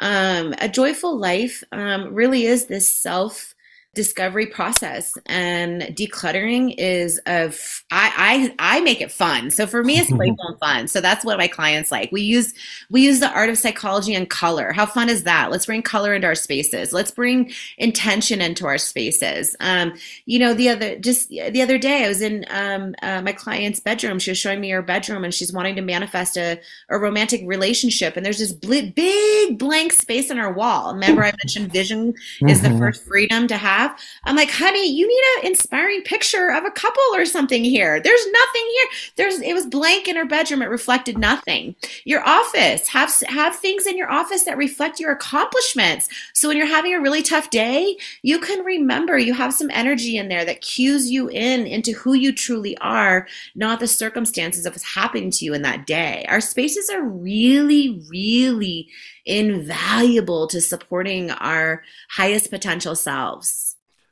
Um, 0.00 0.54
a 0.58 0.68
joyful 0.68 1.16
life 1.16 1.64
um, 1.72 2.12
really 2.12 2.44
is 2.44 2.66
this 2.66 2.88
self 2.88 3.54
discovery 3.94 4.46
process 4.46 5.18
and 5.26 5.82
decluttering 5.82 6.74
is 6.78 7.20
of 7.26 7.82
I, 7.90 8.52
I 8.60 8.76
I 8.76 8.80
make 8.82 9.00
it 9.00 9.10
fun. 9.10 9.50
So 9.50 9.66
for 9.66 9.82
me 9.82 9.98
it's 9.98 10.10
playful 10.12 10.46
and 10.46 10.58
fun. 10.60 10.88
So 10.88 11.00
that's 11.00 11.24
what 11.24 11.38
my 11.38 11.48
clients 11.48 11.90
like. 11.90 12.12
We 12.12 12.22
use 12.22 12.54
we 12.88 13.02
use 13.02 13.18
the 13.18 13.30
art 13.30 13.50
of 13.50 13.58
psychology 13.58 14.14
and 14.14 14.30
color. 14.30 14.72
How 14.72 14.86
fun 14.86 15.08
is 15.08 15.24
that? 15.24 15.50
Let's 15.50 15.66
bring 15.66 15.82
color 15.82 16.14
into 16.14 16.28
our 16.28 16.36
spaces. 16.36 16.92
Let's 16.92 17.10
bring 17.10 17.52
intention 17.78 18.40
into 18.40 18.64
our 18.64 18.78
spaces. 18.78 19.56
Um, 19.58 19.94
you 20.24 20.38
know, 20.38 20.54
the 20.54 20.68
other 20.68 20.96
just 20.96 21.28
the 21.30 21.60
other 21.60 21.78
day 21.78 22.04
I 22.04 22.08
was 22.08 22.22
in 22.22 22.44
um, 22.50 22.94
uh, 23.02 23.22
my 23.22 23.32
client's 23.32 23.80
bedroom. 23.80 24.20
She 24.20 24.30
was 24.30 24.38
showing 24.38 24.60
me 24.60 24.70
her 24.70 24.82
bedroom 24.82 25.24
and 25.24 25.34
she's 25.34 25.52
wanting 25.52 25.74
to 25.74 25.82
manifest 25.82 26.36
a, 26.36 26.60
a 26.90 26.98
romantic 26.98 27.42
relationship 27.44 28.16
and 28.16 28.24
there's 28.24 28.38
this 28.38 28.52
bl- 28.52 28.90
big 28.94 29.58
blank 29.58 29.92
space 29.92 30.30
on 30.30 30.36
her 30.36 30.52
wall. 30.52 30.94
Remember 30.94 31.24
I 31.24 31.32
mentioned 31.42 31.72
vision 31.72 32.14
is 32.42 32.60
mm-hmm. 32.60 32.72
the 32.72 32.78
first 32.78 33.04
freedom 33.04 33.48
to 33.48 33.56
have 33.56 33.79
have. 33.80 33.98
I'm 34.24 34.36
like, 34.36 34.50
honey, 34.50 34.90
you 34.90 35.06
need 35.06 35.22
an 35.38 35.50
inspiring 35.50 36.02
picture 36.02 36.50
of 36.50 36.64
a 36.64 36.70
couple 36.70 37.02
or 37.14 37.24
something 37.24 37.64
here. 37.64 38.00
There's 38.00 38.26
nothing 38.26 38.62
here. 38.72 38.86
There's 39.16 39.40
it 39.40 39.54
was 39.54 39.66
blank 39.66 40.08
in 40.08 40.16
her 40.16 40.24
bedroom. 40.24 40.62
It 40.62 40.66
reflected 40.66 41.18
nothing. 41.18 41.74
Your 42.04 42.26
office 42.26 42.88
have 42.88 43.12
have 43.28 43.56
things 43.56 43.86
in 43.86 43.96
your 43.96 44.10
office 44.10 44.44
that 44.44 44.56
reflect 44.56 45.00
your 45.00 45.12
accomplishments. 45.12 46.08
So 46.32 46.48
when 46.48 46.56
you're 46.56 46.66
having 46.66 46.94
a 46.94 47.00
really 47.00 47.22
tough 47.22 47.50
day, 47.50 47.96
you 48.22 48.38
can 48.38 48.64
remember 48.64 49.18
you 49.18 49.34
have 49.34 49.54
some 49.54 49.70
energy 49.70 50.16
in 50.16 50.28
there 50.28 50.44
that 50.44 50.60
cues 50.60 51.10
you 51.10 51.28
in 51.28 51.66
into 51.66 51.92
who 51.92 52.14
you 52.14 52.32
truly 52.32 52.76
are, 52.78 53.26
not 53.54 53.80
the 53.80 53.86
circumstances 53.86 54.66
of 54.66 54.72
what's 54.72 54.94
happening 54.94 55.30
to 55.30 55.44
you 55.44 55.54
in 55.54 55.62
that 55.62 55.86
day. 55.86 56.24
Our 56.28 56.40
spaces 56.40 56.90
are 56.90 57.02
really, 57.02 58.02
really 58.08 58.88
invaluable 59.26 60.46
to 60.48 60.60
supporting 60.60 61.30
our 61.30 61.82
highest 62.10 62.50
potential 62.50 62.96
selves. 62.96 63.69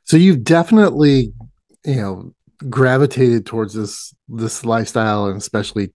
So 0.09 0.17
you've 0.17 0.43
definitely, 0.43 1.33
you 1.85 1.95
know, 1.95 2.33
gravitated 2.67 3.45
towards 3.45 3.75
this 3.75 4.11
this 4.27 4.65
lifestyle, 4.65 5.27
and 5.27 5.37
especially 5.37 5.93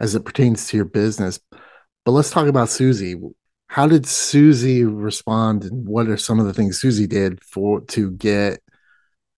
as 0.00 0.14
it 0.14 0.26
pertains 0.26 0.68
to 0.68 0.76
your 0.76 0.84
business. 0.84 1.40
But 2.04 2.12
let's 2.12 2.30
talk 2.30 2.46
about 2.46 2.68
Suzie. 2.68 3.18
How 3.68 3.86
did 3.86 4.02
Suzie 4.02 4.84
respond, 4.86 5.64
and 5.64 5.88
what 5.88 6.08
are 6.08 6.18
some 6.18 6.38
of 6.38 6.44
the 6.44 6.52
things 6.52 6.78
Suzie 6.78 7.08
did 7.08 7.42
for 7.42 7.80
to 7.86 8.10
get 8.10 8.60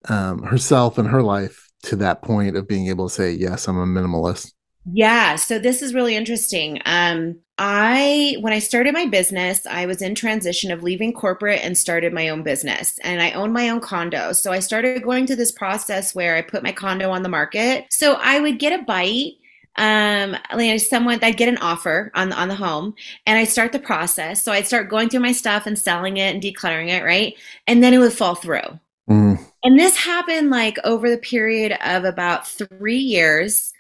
um, 0.09 0.43
herself 0.43 0.99
and 0.99 1.07
her 1.07 1.23
life 1.23 1.71
to 1.85 1.95
that 1.97 2.21
point 2.21 2.57
of 2.57 2.67
being 2.67 2.89
able 2.89 3.09
to 3.09 3.15
say, 3.15 3.31
"Yes, 3.31 3.69
I'm 3.69 3.79
a 3.79 3.87
minimalist." 3.87 4.53
Yeah, 4.93 5.37
so 5.37 5.61
this 5.61 5.83
is 5.83 5.95
really 5.95 6.17
interesting. 6.17 6.81
Um, 6.85 7.39
I 7.63 8.39
when 8.41 8.55
I 8.55 8.59
started 8.59 8.95
my 8.95 9.05
business, 9.05 9.67
I 9.67 9.85
was 9.85 10.01
in 10.01 10.15
transition 10.15 10.71
of 10.71 10.83
leaving 10.83 11.13
corporate 11.13 11.61
and 11.63 11.77
started 11.77 12.11
my 12.11 12.31
own 12.31 12.43
business. 12.43 12.99
And 13.05 13.21
I 13.21 13.33
owned 13.33 13.53
my 13.53 13.69
own 13.69 13.81
condo. 13.81 14.33
So 14.33 14.51
I 14.51 14.61
started 14.61 15.03
going 15.03 15.27
through 15.27 15.37
this 15.37 15.53
process 15.53 16.15
where 16.15 16.37
I 16.37 16.41
put 16.41 16.63
my 16.63 16.73
condo 16.73 17.11
on 17.11 17.23
the 17.23 17.29
market. 17.29 17.85
So 17.91 18.15
I 18.15 18.41
would 18.41 18.59
get 18.59 18.81
a 18.81 18.83
bite 18.83 19.35
um 19.77 20.37
someone 20.79 21.23
i'd 21.23 21.37
get 21.37 21.49
an 21.49 21.57
offer 21.59 22.11
on 22.17 22.31
the 22.31 22.35
on 22.35 22.49
the 22.49 22.57
home 22.57 22.93
and 23.25 23.39
i 23.39 23.45
start 23.45 23.71
the 23.71 23.79
process 23.79 24.43
so 24.43 24.51
i'd 24.51 24.67
start 24.67 24.91
going 24.91 25.09
through 25.09 25.21
my 25.21 25.31
stuff 25.31 25.65
and 25.65 25.79
selling 25.79 26.17
it 26.17 26.35
and 26.35 26.43
decluttering 26.43 26.89
it 26.89 27.05
right 27.05 27.39
and 27.69 27.81
then 27.81 27.95
it 27.95 27.99
would 27.99 28.13
fall 28.13 28.35
through 28.35 28.81
mm. 29.09 29.39
and 29.63 29.79
this 29.79 29.97
happened 29.97 30.51
like 30.51 30.77
over 30.83 31.09
the 31.09 31.19
period 31.19 31.73
of 31.85 32.05
about 32.05 32.49
three 32.49 32.99
years 32.99 33.73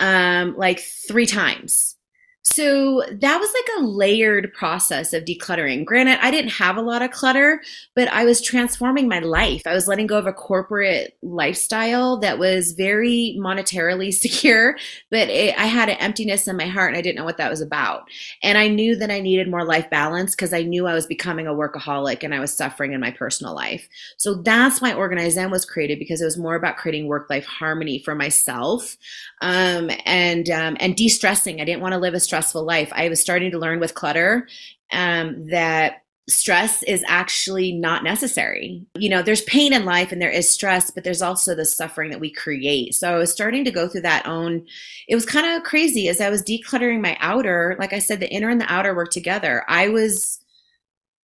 um 0.00 0.56
like 0.56 0.80
three 0.80 1.26
times 1.26 1.95
so 2.48 3.02
that 3.10 3.40
was 3.40 3.52
like 3.52 3.78
a 3.78 3.86
layered 3.86 4.52
process 4.54 5.12
of 5.12 5.24
decluttering. 5.24 5.84
Granted, 5.84 6.20
I 6.22 6.30
didn't 6.30 6.52
have 6.52 6.76
a 6.76 6.80
lot 6.80 7.02
of 7.02 7.10
clutter, 7.10 7.60
but 7.96 8.06
I 8.08 8.24
was 8.24 8.40
transforming 8.40 9.08
my 9.08 9.18
life. 9.18 9.66
I 9.66 9.74
was 9.74 9.88
letting 9.88 10.06
go 10.06 10.16
of 10.16 10.28
a 10.28 10.32
corporate 10.32 11.16
lifestyle 11.22 12.16
that 12.18 12.38
was 12.38 12.72
very 12.72 13.36
monetarily 13.40 14.14
secure, 14.14 14.76
but 15.10 15.28
it, 15.28 15.58
I 15.58 15.66
had 15.66 15.88
an 15.88 15.96
emptiness 15.96 16.46
in 16.46 16.56
my 16.56 16.66
heart 16.66 16.90
and 16.90 16.96
I 16.96 17.02
didn't 17.02 17.16
know 17.16 17.24
what 17.24 17.36
that 17.38 17.50
was 17.50 17.60
about. 17.60 18.08
And 18.44 18.56
I 18.56 18.68
knew 18.68 18.94
that 18.94 19.10
I 19.10 19.20
needed 19.20 19.50
more 19.50 19.64
life 19.64 19.90
balance 19.90 20.36
because 20.36 20.52
I 20.52 20.62
knew 20.62 20.86
I 20.86 20.94
was 20.94 21.06
becoming 21.06 21.48
a 21.48 21.52
workaholic 21.52 22.22
and 22.22 22.32
I 22.32 22.38
was 22.38 22.54
suffering 22.54 22.92
in 22.92 23.00
my 23.00 23.10
personal 23.10 23.56
life. 23.56 23.88
So 24.18 24.34
that's 24.34 24.80
why 24.80 24.94
Organize 24.94 25.34
Zen 25.34 25.50
was 25.50 25.64
created 25.64 25.98
because 25.98 26.22
it 26.22 26.26
was 26.26 26.38
more 26.38 26.54
about 26.54 26.76
creating 26.76 27.08
work 27.08 27.28
life 27.28 27.44
harmony 27.44 27.98
for 27.98 28.14
myself 28.14 28.96
um, 29.42 29.90
and 30.04 30.48
um, 30.48 30.76
and 30.78 30.94
de-stressing. 30.94 31.60
I 31.60 31.64
didn't 31.64 31.82
want 31.82 31.92
to 31.92 31.98
live 31.98 32.14
a 32.14 32.20
stressful 32.36 32.64
life. 32.64 32.92
I 32.94 33.08
was 33.08 33.20
starting 33.20 33.50
to 33.52 33.58
learn 33.58 33.80
with 33.80 33.94
clutter 33.94 34.46
um, 34.92 35.48
that 35.48 36.02
stress 36.28 36.82
is 36.82 37.02
actually 37.08 37.72
not 37.72 38.04
necessary. 38.04 38.84
You 38.98 39.08
know, 39.08 39.22
there's 39.22 39.42
pain 39.42 39.72
in 39.72 39.86
life 39.86 40.12
and 40.12 40.20
there 40.20 40.30
is 40.30 40.50
stress, 40.50 40.90
but 40.90 41.02
there's 41.02 41.22
also 41.22 41.54
the 41.54 41.64
suffering 41.64 42.10
that 42.10 42.20
we 42.20 42.30
create. 42.30 42.94
So 42.94 43.14
I 43.14 43.16
was 43.16 43.32
starting 43.32 43.64
to 43.64 43.70
go 43.70 43.88
through 43.88 44.02
that 44.02 44.26
own 44.26 44.66
it 45.08 45.14
was 45.14 45.24
kind 45.24 45.46
of 45.46 45.62
crazy 45.62 46.08
as 46.08 46.20
I 46.20 46.28
was 46.28 46.42
decluttering 46.42 47.00
my 47.00 47.16
outer, 47.20 47.76
like 47.78 47.94
I 47.94 48.00
said 48.00 48.20
the 48.20 48.30
inner 48.30 48.50
and 48.50 48.60
the 48.60 48.70
outer 48.70 48.94
work 48.94 49.12
together. 49.12 49.64
I 49.66 49.88
was 49.88 50.40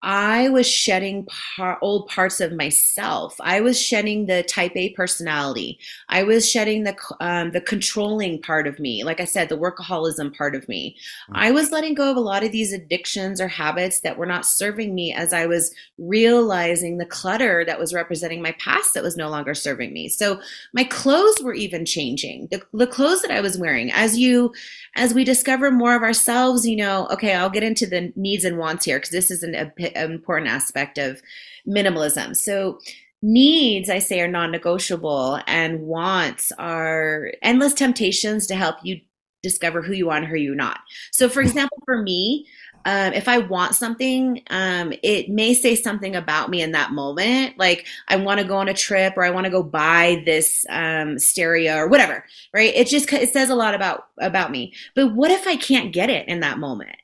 I 0.03 0.49
was 0.49 0.67
shedding 0.67 1.27
par- 1.57 1.79
old 1.81 2.09
parts 2.09 2.41
of 2.41 2.53
myself. 2.53 3.37
I 3.41 3.61
was 3.61 3.81
shedding 3.81 4.27
the 4.27 4.43
type 4.43 4.73
A 4.75 4.91
personality. 4.91 5.79
I 6.09 6.25
was 6.25 6.51
shedding 6.51 6.85
the 6.85 6.97
um, 7.21 7.53
the 7.53 7.61
controlling 7.61 8.43
part 8.43 8.67
of 8.67 8.81
me. 8.81 9.05
Like 9.05 9.21
I 9.21 9.25
said, 9.25 9.49
the 9.49 9.59
workaholism 9.59 10.37
part 10.37 10.55
of 10.57 10.69
me. 10.69 10.97
Mm-hmm. 11.31 11.37
I 11.37 11.51
was 11.53 11.71
letting 11.71 11.95
go 11.95 12.11
of 12.11 12.17
a 12.17 12.21
lot 12.21 12.43
of 12.43 12.51
these 12.51 12.73
addictions 12.73 13.41
or 13.41 13.49
habits 13.49 14.01
that 14.01 14.19
were 14.19 14.27
not 14.27 14.45
serving 14.45 14.95
me 14.95 15.13
as 15.13 15.33
I 15.33 15.47
was 15.47 15.73
realizing 15.99 16.99
the 16.99 17.07
clutter 17.07 17.65
that 17.65 17.79
was 17.79 17.95
representing 17.95 18.43
my 18.43 18.53
past 18.53 18.95
that 18.95 19.03
was 19.05 19.17
no 19.17 19.29
longer 19.29 19.55
serving 19.55 19.93
me. 19.93 20.09
So 20.09 20.41
my 20.73 20.85
clothes 20.85 21.41
were 21.43 21.55
even 21.55 21.87
changing. 21.87 22.49
The, 22.51 22.63
the 22.73 22.87
clothes 22.87 23.23
that 23.23 23.31
I 23.31 23.41
was 23.41 23.57
wearing, 23.57 23.93
as 23.93 24.19
you 24.19 24.53
as 24.97 25.15
we 25.15 25.25
discover 25.25 25.71
more 25.71 25.95
of 25.95 26.03
ourselves, 26.03 26.67
you 26.67 26.77
know, 26.77 27.07
okay, 27.11 27.35
I'll 27.35 27.51
get 27.51 27.63
into 27.63 27.87
the 27.87 28.13
needs 28.17 28.45
and 28.45 28.59
wants 28.59 28.85
here 28.85 28.99
because 28.99 29.11
this 29.11 29.31
isn't 29.31 29.55
an, 29.55 29.73
an 29.95 30.13
important 30.13 30.51
aspect 30.51 30.99
of 30.99 31.23
minimalism. 31.67 32.37
So, 32.37 32.79
needs, 33.23 33.89
I 33.89 33.99
say, 33.99 34.21
are 34.21 34.29
non 34.29 34.51
negotiable, 34.51 35.41
and 35.47 35.83
wants 35.83 36.53
are 36.59 37.33
endless 37.43 37.75
temptations 37.75 38.47
to 38.49 38.57
help 38.57 38.77
you 38.83 39.01
discover 39.43 39.83
who 39.83 39.93
you 39.93 40.11
are 40.11 40.19
and 40.19 40.27
who 40.27 40.37
you're 40.37 40.55
not. 40.55 40.81
So, 41.11 41.29
for 41.29 41.41
example, 41.41 41.79
for 41.85 42.01
me, 42.03 42.47
um, 42.85 43.13
if 43.13 43.29
I 43.29 43.39
want 43.39 43.75
something, 43.75 44.43
um, 44.51 44.93
it 45.03 45.29
may 45.29 45.55
say 45.55 45.77
something 45.77 46.17
about 46.17 46.51
me 46.51 46.63
in 46.63 46.73
that 46.73 46.93
moment. 46.93 47.59
Like 47.59 47.87
I 48.09 48.17
want 48.17 48.41
to 48.41 48.47
go 48.47 48.57
on 48.57 48.69
a 48.69 48.75
trip 48.75 49.15
or 49.17 49.25
I 49.25 49.31
want 49.31 49.45
to 49.45 49.51
go 49.51 49.63
buy 49.63 50.23
this 50.27 50.67
um, 50.69 51.19
stereo 51.19 51.77
or 51.77 51.89
whatever, 51.89 52.25
right? 52.53 52.75
It 52.75 52.89
just 52.89 53.13
it 53.13 53.33
says 53.33 53.51
a 53.51 53.55
lot 53.55 53.75
about 53.75 54.09
about 54.19 54.51
me. 54.51 54.75
But 54.95 55.15
what 55.15 55.31
if 55.31 55.47
I 55.47 55.57
can't 55.57 55.93
get 55.93 56.11
it 56.11 56.27
in 56.29 56.41
that 56.41 56.59
moment? 56.59 56.97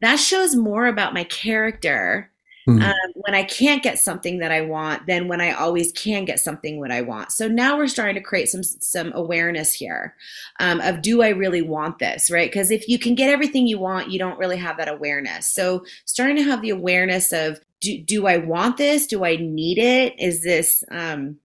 That 0.00 0.16
shows 0.16 0.54
more 0.54 0.86
about 0.86 1.14
my 1.14 1.24
character 1.24 2.30
mm-hmm. 2.68 2.82
um, 2.82 3.12
when 3.14 3.34
I 3.34 3.42
can't 3.44 3.82
get 3.82 3.98
something 3.98 4.38
that 4.38 4.52
I 4.52 4.60
want 4.60 5.06
than 5.06 5.28
when 5.28 5.40
I 5.40 5.52
always 5.52 5.90
can 5.92 6.24
get 6.24 6.38
something 6.38 6.78
what 6.78 6.92
I 6.92 7.00
want. 7.00 7.32
So 7.32 7.48
now 7.48 7.76
we're 7.76 7.88
starting 7.88 8.14
to 8.14 8.20
create 8.20 8.48
some 8.48 8.62
some 8.62 9.12
awareness 9.14 9.72
here 9.72 10.14
um, 10.60 10.80
of 10.80 11.02
do 11.02 11.22
I 11.22 11.30
really 11.30 11.62
want 11.62 11.98
this, 11.98 12.30
right? 12.30 12.50
Because 12.50 12.70
if 12.70 12.88
you 12.88 12.98
can 12.98 13.14
get 13.14 13.30
everything 13.30 13.66
you 13.66 13.78
want, 13.78 14.10
you 14.10 14.18
don't 14.18 14.38
really 14.38 14.58
have 14.58 14.76
that 14.76 14.88
awareness. 14.88 15.52
So 15.52 15.84
starting 16.04 16.36
to 16.36 16.42
have 16.42 16.62
the 16.62 16.70
awareness 16.70 17.32
of 17.32 17.60
do, 17.80 17.98
do 18.02 18.26
I 18.26 18.38
want 18.38 18.76
this? 18.76 19.06
Do 19.06 19.24
I 19.24 19.36
need 19.36 19.78
it? 19.78 20.18
Is 20.18 20.42
this 20.42 20.82
um, 20.90 21.36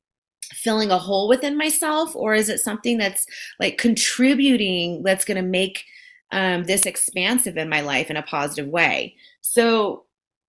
filling 0.51 0.91
a 0.91 0.97
hole 0.97 1.27
within 1.27 1.57
myself, 1.57 2.15
or 2.15 2.33
is 2.33 2.49
it 2.49 2.59
something 2.59 2.97
that's 2.97 3.25
like 3.59 3.77
contributing 3.77 5.03
that's 5.03 5.25
going 5.25 5.41
to 5.41 5.47
make 5.47 5.85
um, 6.33 6.65
this 6.65 6.85
expansive 6.85 7.55
in 7.57 7.69
my 7.69 7.81
life 7.81 8.09
in 8.09 8.17
a 8.17 8.23
positive 8.23 8.67
way? 8.67 9.15
So 9.41 10.05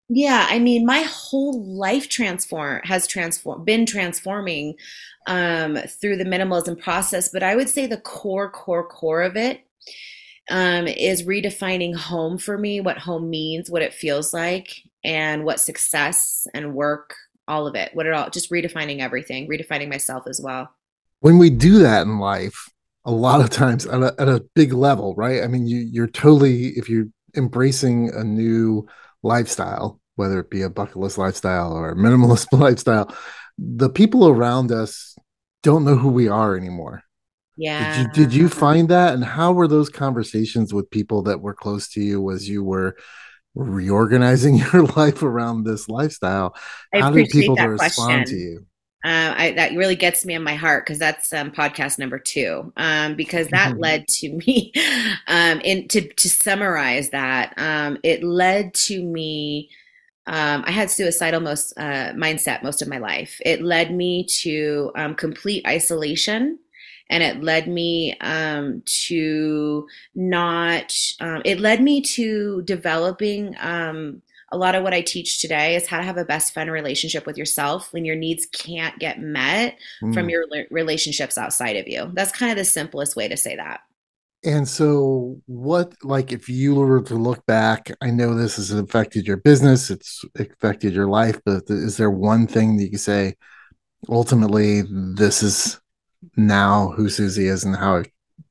Yeah, 0.09 0.47
I 0.51 0.59
mean, 0.59 0.85
my 0.85 1.03
whole 1.03 1.65
life 1.65 2.09
transform 2.09 2.83
has 2.85 3.07
transform 3.07 3.65
been 3.65 3.87
transforming 3.87 4.75
um, 5.27 5.77
through 5.77 6.19
the 6.19 6.25
minimalism 6.25 6.79
process, 6.79 7.31
but 7.31 7.43
I 7.43 7.57
would 7.57 7.71
say 7.71 7.87
the 7.87 7.97
core, 7.97 8.51
core, 8.51 8.87
core 8.87 9.23
of 9.23 9.37
it 9.37 9.63
um, 10.51 10.87
is 10.87 11.23
redefining 11.23 11.97
home 11.97 12.37
for 12.37 12.59
me, 12.59 12.81
what 12.81 12.99
home 12.99 13.31
means, 13.31 13.71
what 13.71 13.81
it 13.81 13.95
feels 13.95 14.35
like, 14.35 14.83
and 15.03 15.45
what 15.45 15.59
success 15.59 16.47
and 16.53 16.75
work, 16.75 17.15
all 17.49 17.67
of 17.67 17.75
it, 17.75 17.91
what 17.95 18.05
it 18.05 18.13
all, 18.13 18.29
just 18.29 18.51
redefining 18.51 19.01
everything, 19.01 19.49
redefining 19.49 19.89
myself 19.89 20.25
as 20.27 20.39
well. 20.39 20.71
When 21.21 21.39
we 21.39 21.49
do 21.49 21.79
that 21.79 22.03
in 22.03 22.19
life, 22.19 22.69
a 23.05 23.11
lot 23.11 23.41
of 23.41 23.51
times 23.51 23.87
at 23.87 24.03
a, 24.03 24.15
at 24.19 24.29
a 24.29 24.45
big 24.55 24.73
level, 24.73 25.15
right? 25.15 25.43
I 25.43 25.47
mean, 25.47 25.67
you, 25.67 25.79
you're 25.79 26.07
totally, 26.07 26.69
if 26.69 26.89
you're 26.89 27.07
embracing 27.37 28.11
a 28.15 28.25
new 28.25 28.87
lifestyle, 29.23 30.01
whether 30.17 30.41
it 30.41 30.51
be 30.51 30.63
a 30.63 30.71
bucket 30.71 30.97
list 30.97 31.19
lifestyle 31.19 31.73
or 31.73 31.91
a 31.91 31.97
minimalist 31.97 32.47
lifestyle, 32.53 33.15
the 33.59 33.91
people 33.91 34.29
around 34.29 34.73
us 34.73 35.17
don't 35.63 35.85
know 35.85 35.97
who 35.97 36.11
we 36.11 36.29
are 36.29 36.57
anymore. 36.57 37.03
Yeah. 37.57 37.97
Did 37.97 37.99
you 37.99 38.13
did 38.13 38.35
you 38.35 38.49
find 38.49 38.89
that 38.89 39.15
and 39.15 39.25
how 39.25 39.53
were 39.53 39.69
those 39.69 39.89
conversations 39.89 40.75
with 40.75 40.91
people 40.91 41.23
that 41.23 41.41
were 41.41 41.55
close 41.55 41.89
to 41.91 42.01
you 42.01 42.31
as 42.33 42.49
you 42.49 42.65
were 42.65 42.97
reorganizing 43.55 44.57
your 44.73 44.87
life 44.97 45.23
around 45.23 45.65
this 45.65 45.89
lifestyle? 45.89 46.57
How 46.93 47.11
did 47.11 47.29
people 47.29 47.55
respond 47.55 48.23
question. 48.23 48.25
to 48.25 48.37
you? 48.37 48.67
Uh, 49.05 49.35
I, 49.37 49.53
that 49.53 49.73
really 49.77 49.97
gets 49.97 50.25
me 50.25 50.35
in 50.35 50.43
my 50.43 50.55
heart 50.55 50.85
because 50.87 50.99
that's 50.99 51.33
um, 51.35 51.51
podcast 51.51 51.99
number 51.99 52.19
two. 52.19 52.73
Um, 52.79 53.17
because 53.17 53.49
that 53.51 53.75
Mhm. 53.75 53.79
led 53.79 54.09
to 54.09 54.33
me, 54.33 54.73
um, 55.29 55.61
in 55.61 55.89
to 55.89 56.09
to 56.15 56.31
summarize 56.31 57.11
that, 57.11 57.55
um, 57.59 57.99
it 58.03 58.25
led 58.25 58.75
to 58.75 59.03
me. 59.05 59.71
Um, 60.27 60.65
I 60.67 60.71
had 60.71 60.91
suicidal 60.91 61.41
most 61.41 61.75
uh, 61.79 62.13
mindset 62.15 62.63
most 62.63 62.83
of 62.83 62.89
my 62.89 62.99
life. 62.99 63.41
It 63.45 63.63
led 63.63 63.95
me 63.95 64.25
to 64.43 64.91
um, 64.97 65.15
complete 65.15 65.67
isolation, 65.67 66.59
and 67.11 67.23
it 67.23 67.43
led 67.43 67.69
me 67.69 68.17
um, 68.21 68.83
to 69.07 69.87
not. 70.15 70.95
Um, 71.21 71.43
it 71.45 71.61
led 71.61 71.83
me 71.83 72.01
to 72.03 72.63
developing. 72.63 73.55
A 74.55 74.57
lot 74.57 74.77
of 74.77 74.85
what 74.85 74.95
I 74.95 75.01
teach 75.01 75.41
today 75.41 75.75
is 75.75 75.89
how 75.89 75.99
to 75.99 76.05
have 76.05 76.17
a 76.17 76.25
best 76.25 76.55
friend 76.55 76.71
relationship 76.71 77.27
with 77.27 77.37
yourself 77.37 77.93
when 77.93 78.05
your 78.05 78.15
needs 78.15 78.47
can't 78.47 78.97
get 79.01 79.21
met 79.21 79.77
from 79.99 80.13
Mm. 80.15 80.31
your 80.31 80.45
relationships 80.71 81.37
outside 81.37 81.75
of 81.75 81.89
you. 81.89 82.13
That's 82.15 82.31
kind 82.31 82.53
of 82.53 82.57
the 82.57 82.65
simplest 82.65 83.17
way 83.17 83.27
to 83.27 83.37
say 83.37 83.57
that. 83.57 83.81
And 84.45 84.69
so, 84.69 85.41
what, 85.47 85.93
like, 86.05 86.31
if 86.31 86.49
you 86.49 86.77
were 86.77 87.03
to 87.03 87.15
look 87.17 87.45
back, 87.47 87.91
I 88.01 88.13
know 88.13 88.33
this 88.35 88.55
has 88.55 88.71
affected 88.71 89.27
your 89.27 89.39
business, 89.39 89.91
it's 89.91 90.25
affected 90.39 90.95
your 90.95 91.09
life, 91.09 91.41
but 91.45 91.65
is 91.69 91.97
there 91.97 92.11
one 92.13 92.47
thing 92.47 92.77
that 92.77 92.85
you 92.85 92.91
can 92.91 92.99
say, 92.99 93.35
ultimately, 94.09 94.83
this 95.17 95.43
is 95.43 95.81
now 96.37 96.93
who 96.97 97.07
Suzie 97.07 97.51
is 97.51 97.65
and 97.65 97.75
how 97.75 97.97
I 97.97 98.05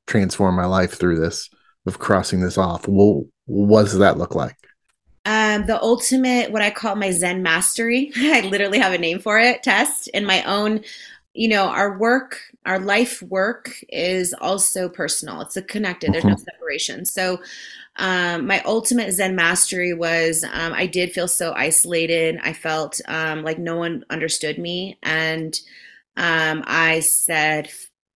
transformed 0.05 0.57
my 0.57 0.65
life 0.65 0.99
through 0.99 1.19
this 1.21 1.49
of 1.85 1.99
crossing 1.99 2.41
this 2.41 2.57
off? 2.57 2.89
Well, 2.89 3.23
what 3.45 3.83
does 3.83 3.99
that 3.99 4.17
look 4.17 4.35
like? 4.35 4.57
Um, 5.25 5.65
the 5.65 5.81
ultimate, 5.81 6.51
what 6.51 6.61
I 6.61 6.69
call 6.69 6.95
my 6.95 7.11
Zen 7.11 7.41
mastery, 7.41 8.11
I 8.17 8.41
literally 8.41 8.79
have 8.79 8.93
a 8.93 8.97
name 8.97 9.19
for 9.19 9.39
it, 9.39 9.63
test 9.63 10.07
in 10.09 10.25
my 10.25 10.43
own, 10.43 10.81
you 11.33 11.47
know, 11.47 11.67
our 11.67 11.97
work, 11.97 12.39
our 12.65 12.79
life 12.79 13.21
work 13.21 13.73
is 13.89 14.33
also 14.41 14.89
personal. 14.89 15.41
It's 15.41 15.55
a 15.55 15.61
connected, 15.61 16.13
there's 16.13 16.25
no 16.25 16.35
separation. 16.35 17.05
So, 17.05 17.39
um, 17.97 18.47
my 18.47 18.59
ultimate 18.63 19.11
Zen 19.11 19.35
mastery 19.35 19.93
was 19.93 20.43
um, 20.43 20.73
I 20.73 20.87
did 20.87 21.11
feel 21.11 21.27
so 21.27 21.53
isolated. 21.53 22.39
I 22.43 22.51
felt 22.51 22.99
um, 23.07 23.43
like 23.43 23.59
no 23.59 23.77
one 23.77 24.03
understood 24.09 24.57
me. 24.57 24.97
And 25.03 25.59
um, 26.17 26.63
I 26.65 27.01
said, 27.01 27.69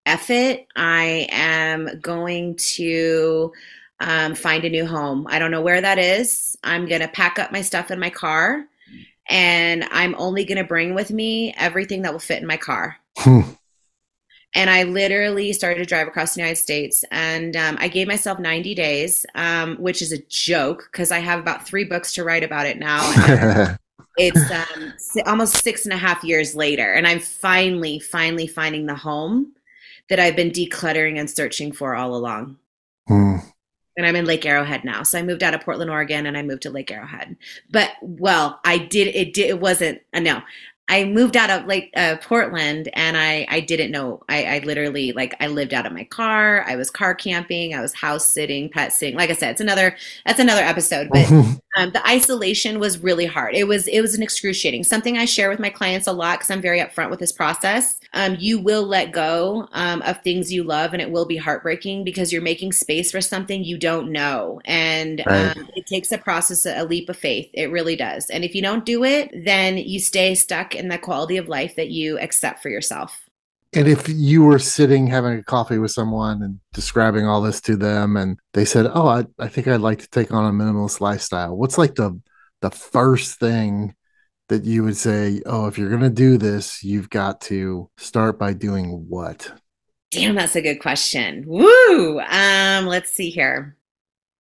F 0.07 0.29
it. 0.29 0.67
I 0.75 1.27
am 1.29 1.99
going 1.99 2.55
to 2.55 3.51
um, 3.99 4.35
find 4.35 4.63
a 4.63 4.69
new 4.69 4.85
home. 4.85 5.27
I 5.29 5.39
don't 5.39 5.51
know 5.51 5.61
where 5.61 5.81
that 5.81 5.97
is. 5.97 6.57
I'm 6.63 6.87
going 6.87 7.01
to 7.01 7.07
pack 7.07 7.39
up 7.39 7.51
my 7.51 7.61
stuff 7.61 7.91
in 7.91 7.99
my 7.99 8.09
car 8.09 8.65
and 9.29 9.83
I'm 9.91 10.15
only 10.17 10.45
going 10.45 10.57
to 10.57 10.63
bring 10.63 10.93
with 10.93 11.11
me 11.11 11.53
everything 11.57 12.03
that 12.03 12.11
will 12.11 12.19
fit 12.19 12.41
in 12.41 12.47
my 12.47 12.57
car. 12.57 12.97
Hmm. 13.17 13.41
And 14.55 14.69
I 14.69 14.83
literally 14.83 15.51
started 15.53 15.79
to 15.79 15.85
drive 15.85 16.07
across 16.07 16.33
the 16.33 16.41
United 16.41 16.55
States. 16.55 17.03
And 17.11 17.55
um, 17.55 17.77
I 17.79 17.89
gave 17.89 18.07
myself 18.07 18.39
90 18.39 18.73
days, 18.75 19.25
um, 19.35 19.75
which 19.77 20.01
is 20.01 20.11
a 20.11 20.23
joke 20.29 20.89
because 20.91 21.11
I 21.11 21.19
have 21.19 21.39
about 21.39 21.67
three 21.67 21.83
books 21.83 22.13
to 22.13 22.23
write 22.23 22.43
about 22.43 22.65
it 22.65 22.79
now. 22.79 23.77
It's 24.17 24.51
um, 24.51 24.93
almost 25.27 25.63
six 25.63 25.85
and 25.85 25.93
a 25.93 25.97
half 25.97 26.23
years 26.23 26.55
later. 26.55 26.91
And 26.91 27.07
I'm 27.07 27.19
finally, 27.19 27.99
finally 27.99 28.47
finding 28.47 28.87
the 28.87 28.95
home 28.95 29.53
that 30.09 30.19
I've 30.19 30.35
been 30.35 30.49
decluttering 30.49 31.19
and 31.19 31.29
searching 31.29 31.71
for 31.71 31.95
all 31.95 32.15
along. 32.15 32.57
Hmm. 33.07 33.37
And 33.97 34.05
I'm 34.05 34.15
in 34.15 34.25
Lake 34.25 34.45
Arrowhead 34.45 34.83
now. 34.83 35.03
So 35.03 35.17
I 35.17 35.23
moved 35.23 35.43
out 35.43 35.55
of 35.55 35.61
Portland, 35.61 35.89
Oregon, 35.89 36.27
and 36.27 36.37
I 36.37 36.43
moved 36.43 36.61
to 36.63 36.69
Lake 36.69 36.91
Arrowhead. 36.91 37.35
But 37.71 37.91
well, 38.01 38.59
I 38.63 38.77
did 38.77 39.07
it. 39.15 39.33
Did 39.33 39.49
it 39.49 39.59
wasn't 39.59 40.01
uh, 40.13 40.19
no. 40.19 40.41
I 40.89 41.03
moved 41.03 41.35
out 41.35 41.49
of 41.49 41.65
Lake 41.65 41.91
uh, 41.97 42.15
Portland, 42.21 42.89
and 42.93 43.17
I 43.17 43.45
I 43.49 43.59
didn't 43.59 43.91
know. 43.91 44.23
I, 44.29 44.43
I 44.45 44.59
literally 44.59 45.11
like 45.11 45.35
I 45.41 45.47
lived 45.47 45.73
out 45.73 45.85
of 45.85 45.91
my 45.91 46.05
car. 46.05 46.63
I 46.65 46.77
was 46.77 46.89
car 46.89 47.13
camping. 47.13 47.73
I 47.73 47.81
was 47.81 47.93
house 47.93 48.25
sitting, 48.25 48.69
pet 48.69 48.93
sitting. 48.93 49.17
Like 49.17 49.29
I 49.29 49.33
said, 49.33 49.51
it's 49.51 49.61
another 49.61 49.97
that's 50.25 50.39
another 50.39 50.61
episode. 50.61 51.09
But 51.09 51.29
um, 51.77 51.91
the 51.91 52.05
isolation 52.07 52.79
was 52.79 52.99
really 52.99 53.25
hard. 53.25 53.55
It 53.55 53.65
was 53.67 53.87
it 53.87 54.01
was 54.01 54.15
an 54.15 54.23
excruciating. 54.23 54.83
Something 54.83 55.17
I 55.17 55.25
share 55.25 55.49
with 55.49 55.59
my 55.59 55.69
clients 55.69 56.07
a 56.07 56.11
lot 56.11 56.39
because 56.39 56.49
I'm 56.51 56.61
very 56.61 56.79
upfront 56.79 57.09
with 57.09 57.19
this 57.19 57.31
process. 57.31 57.99
Um, 58.13 58.35
you 58.39 58.59
will 58.59 58.83
let 58.83 59.11
go 59.11 59.67
um, 59.73 60.01
of 60.03 60.21
things 60.21 60.51
you 60.51 60.63
love, 60.63 60.93
and 60.93 61.01
it 61.01 61.11
will 61.11 61.25
be 61.25 61.37
heartbreaking 61.37 62.03
because 62.03 62.31
you're 62.33 62.41
making 62.41 62.73
space 62.73 63.11
for 63.11 63.21
something 63.21 63.63
you 63.63 63.77
don't 63.77 64.11
know, 64.11 64.61
and 64.65 65.23
Right. 65.25 65.55
um, 65.57 65.65
it 65.75 65.85
takes 65.85 66.11
a 66.11 66.17
process, 66.17 66.65
a 66.65 66.83
leap 66.85 67.09
of 67.09 67.17
faith. 67.17 67.49
It 67.53 67.71
really 67.71 67.95
does. 67.95 68.29
And 68.29 68.43
if 68.43 68.55
you 68.55 68.61
don't 68.61 68.85
do 68.85 69.03
it, 69.03 69.31
then 69.45 69.77
you 69.77 69.99
stay 69.99 70.35
stuck 70.35 70.75
in 70.75 70.87
the 70.87 70.97
quality 70.97 71.37
of 71.37 71.47
life 71.47 71.75
that 71.75 71.89
you 71.89 72.17
accept 72.19 72.61
for 72.61 72.69
yourself. 72.69 73.26
And 73.73 73.87
if 73.87 74.07
you 74.07 74.43
were 74.43 74.59
sitting 74.59 75.07
having 75.07 75.39
a 75.39 75.43
coffee 75.43 75.77
with 75.77 75.91
someone 75.91 76.41
and 76.41 76.59
describing 76.73 77.25
all 77.25 77.41
this 77.41 77.59
to 77.61 77.75
them, 77.75 78.15
and 78.15 78.39
they 78.53 78.65
said, 78.65 78.89
"Oh, 78.93 79.07
I, 79.07 79.25
I 79.39 79.47
think 79.47 79.67
I'd 79.67 79.81
like 79.81 79.99
to 79.99 80.09
take 80.09 80.31
on 80.31 80.45
a 80.45 80.51
minimalist 80.51 81.01
lifestyle," 81.01 81.55
what's 81.55 81.77
like 81.77 81.95
the 81.95 82.19
the 82.61 82.71
first 82.71 83.39
thing 83.39 83.93
that 84.49 84.63
you 84.63 84.83
would 84.83 84.97
say? 84.97 85.41
Oh, 85.45 85.67
if 85.67 85.77
you're 85.77 85.89
gonna 85.89 86.09
do 86.09 86.37
this, 86.37 86.83
you've 86.83 87.09
got 87.09 87.41
to 87.41 87.89
start 87.97 88.39
by 88.39 88.53
doing 88.53 89.05
what? 89.09 89.51
Damn, 90.11 90.35
that's 90.35 90.55
a 90.55 90.61
good 90.61 90.79
question. 90.79 91.43
Woo! 91.45 92.19
Um, 92.21 92.85
let's 92.85 93.11
see 93.11 93.29
here. 93.29 93.75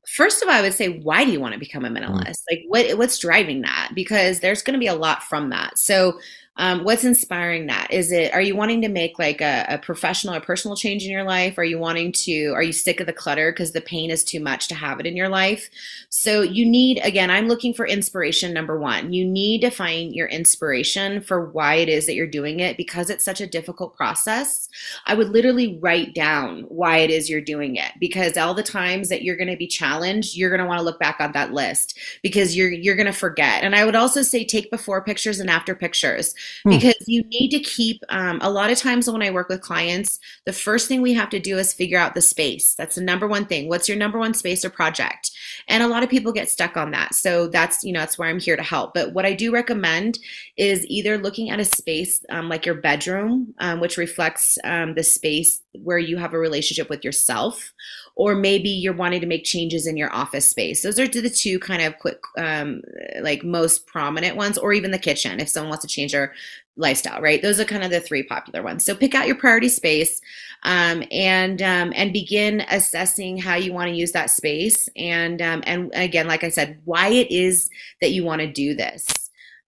First 0.08 0.40
of 0.40 0.48
all, 0.48 0.54
I 0.54 0.62
would 0.62 0.74
say, 0.74 1.00
why 1.00 1.24
do 1.24 1.32
you 1.32 1.40
want 1.40 1.54
to 1.54 1.58
become 1.58 1.84
a 1.84 1.88
minimalist? 1.88 2.42
Like, 2.48 2.62
what 2.68 2.96
what's 2.96 3.18
driving 3.18 3.62
that? 3.62 3.90
Because 3.94 4.38
there's 4.38 4.62
going 4.62 4.74
to 4.74 4.80
be 4.80 4.86
a 4.86 4.94
lot 4.94 5.24
from 5.24 5.50
that. 5.50 5.78
So, 5.78 6.20
um, 6.58 6.84
what's 6.84 7.04
inspiring 7.04 7.66
that? 7.66 7.88
Is 7.90 8.10
it 8.10 8.32
are 8.32 8.40
you 8.40 8.56
wanting 8.56 8.80
to 8.82 8.88
make 8.88 9.18
like 9.18 9.40
a, 9.40 9.66
a 9.68 9.78
professional 9.78 10.34
or 10.34 10.40
personal 10.40 10.76
change 10.76 11.04
in 11.04 11.10
your 11.10 11.24
life? 11.24 11.58
Are 11.58 11.64
you 11.64 11.78
wanting 11.78 12.12
to? 12.12 12.52
Are 12.54 12.62
you 12.62 12.72
sick 12.72 12.98
of 12.98 13.06
the 13.06 13.12
clutter 13.12 13.52
because 13.52 13.72
the 13.72 13.80
pain 13.82 14.10
is 14.10 14.24
too 14.24 14.40
much 14.40 14.68
to 14.68 14.74
have 14.74 14.98
it 14.98 15.06
in 15.06 15.16
your 15.16 15.28
life? 15.28 15.68
So 16.08 16.40
you 16.40 16.64
need 16.64 16.98
again. 17.04 17.30
I'm 17.30 17.48
looking 17.48 17.74
for 17.74 17.86
inspiration. 17.86 18.54
Number 18.54 18.78
one, 18.78 19.12
you 19.12 19.24
need 19.24 19.60
to 19.60 19.70
find 19.70 20.14
your 20.14 20.28
inspiration 20.28 21.20
for 21.20 21.50
why 21.50 21.74
it 21.74 21.90
is 21.90 22.06
that 22.06 22.14
you're 22.14 22.26
doing 22.26 22.60
it 22.60 22.78
because 22.78 23.10
it's 23.10 23.24
such 23.24 23.42
a 23.42 23.46
difficult 23.46 23.94
process. 23.94 24.68
I 25.04 25.14
would 25.14 25.28
literally 25.28 25.78
write 25.82 26.14
down 26.14 26.62
why 26.68 26.98
it 26.98 27.10
is 27.10 27.28
you're 27.28 27.40
doing 27.42 27.76
it 27.76 27.92
because 28.00 28.36
all 28.38 28.54
the 28.54 28.62
times 28.62 29.10
that 29.10 29.22
you're 29.22 29.36
going 29.36 29.50
to 29.50 29.56
be 29.56 29.66
challenged, 29.66 30.36
you're 30.36 30.50
going 30.50 30.60
to 30.60 30.66
want 30.66 30.78
to 30.78 30.84
look 30.84 30.98
back 30.98 31.16
on 31.20 31.32
that 31.32 31.52
list 31.52 31.98
because 32.22 32.56
you're 32.56 32.70
you're 32.70 32.96
going 32.96 33.06
to 33.06 33.12
forget. 33.12 33.62
And 33.62 33.74
I 33.74 33.84
would 33.84 33.96
also 33.96 34.22
say 34.22 34.42
take 34.42 34.70
before 34.70 35.04
pictures 35.04 35.38
and 35.38 35.50
after 35.50 35.74
pictures 35.74 36.34
Hmm. 36.64 36.70
because 36.70 36.96
you 37.06 37.22
need 37.24 37.50
to 37.50 37.60
keep. 37.60 38.02
Um, 38.08 38.38
a 38.42 38.50
lot 38.50 38.70
of 38.70 38.78
times 38.78 39.10
when 39.10 39.22
I 39.22 39.30
work 39.30 39.48
with 39.48 39.60
clients, 39.60 40.18
the 40.44 40.52
first 40.52 40.88
thing 40.88 41.02
we 41.02 41.14
have 41.14 41.30
to 41.30 41.40
do 41.40 41.58
is 41.58 41.72
figure 41.72 41.98
out 41.98 42.14
the 42.14 42.20
space. 42.20 42.74
That's 42.74 42.96
the 42.96 43.02
number 43.02 43.26
one 43.26 43.46
thing. 43.46 43.68
What's 43.68 43.88
your 43.88 43.98
number 43.98 44.18
one 44.18 44.34
space 44.34 44.64
or 44.64 44.70
project? 44.70 45.30
And 45.68 45.82
a 45.82 45.88
lot 45.88 46.02
of 46.02 46.10
people 46.10 46.32
get 46.32 46.48
stuck 46.48 46.76
on 46.76 46.90
that. 46.92 47.14
So 47.14 47.48
that's 47.48 47.84
you 47.84 47.92
know 47.92 48.00
that's 48.00 48.18
where 48.18 48.28
I'm 48.28 48.40
here 48.40 48.56
to 48.56 48.62
help. 48.62 48.94
But 48.94 49.12
what 49.12 49.26
I 49.26 49.32
do 49.32 49.52
recommend 49.52 50.18
is 50.56 50.86
either 50.86 51.18
looking 51.18 51.50
at 51.50 51.60
a 51.60 51.64
space 51.64 52.24
um, 52.30 52.48
like 52.48 52.66
your 52.66 52.76
bedroom, 52.76 53.54
um, 53.58 53.80
which 53.80 53.96
reflects 53.96 54.58
um, 54.64 54.94
the 54.94 55.02
space 55.02 55.62
where 55.82 55.98
you 55.98 56.16
have 56.16 56.32
a 56.32 56.38
relationship 56.38 56.88
with 56.88 57.04
yourself, 57.04 57.72
or 58.16 58.34
maybe 58.34 58.70
you're 58.70 58.94
wanting 58.94 59.20
to 59.20 59.26
make 59.26 59.44
changes 59.44 59.86
in 59.86 59.96
your 59.96 60.12
office 60.12 60.48
space. 60.48 60.82
Those 60.82 60.98
are 60.98 61.06
the 61.06 61.28
two 61.28 61.58
kind 61.58 61.82
of 61.82 61.98
quick, 61.98 62.22
um, 62.38 62.82
like 63.20 63.44
most 63.44 63.86
prominent 63.86 64.36
ones, 64.36 64.56
or 64.56 64.72
even 64.72 64.90
the 64.90 64.98
kitchen 64.98 65.38
if 65.38 65.50
someone 65.50 65.68
wants 65.68 65.84
to 65.84 65.88
change 65.88 66.12
their 66.12 66.32
lifestyle, 66.76 67.20
right? 67.20 67.42
Those 67.42 67.60
are 67.60 67.64
kind 67.64 67.84
of 67.84 67.90
the 67.90 68.00
three 68.00 68.22
popular 68.22 68.62
ones. 68.62 68.84
So 68.84 68.94
pick 68.94 69.14
out 69.14 69.26
your 69.26 69.36
priority 69.36 69.68
space 69.68 70.20
um, 70.62 71.04
and 71.10 71.60
um, 71.60 71.92
and 71.94 72.12
begin 72.12 72.62
assessing 72.70 73.36
how 73.36 73.54
you 73.54 73.74
want 73.74 73.90
to 73.90 73.94
use 73.96 74.12
that 74.12 74.30
space. 74.30 74.88
And 74.96 75.42
um, 75.42 75.62
and 75.66 75.90
again, 75.94 76.26
like 76.26 76.42
I 76.42 76.48
said, 76.48 76.80
why 76.86 77.08
it 77.08 77.30
is 77.30 77.68
that 78.00 78.12
you 78.12 78.24
want 78.24 78.40
to 78.40 78.50
do 78.50 78.74
this 78.74 79.06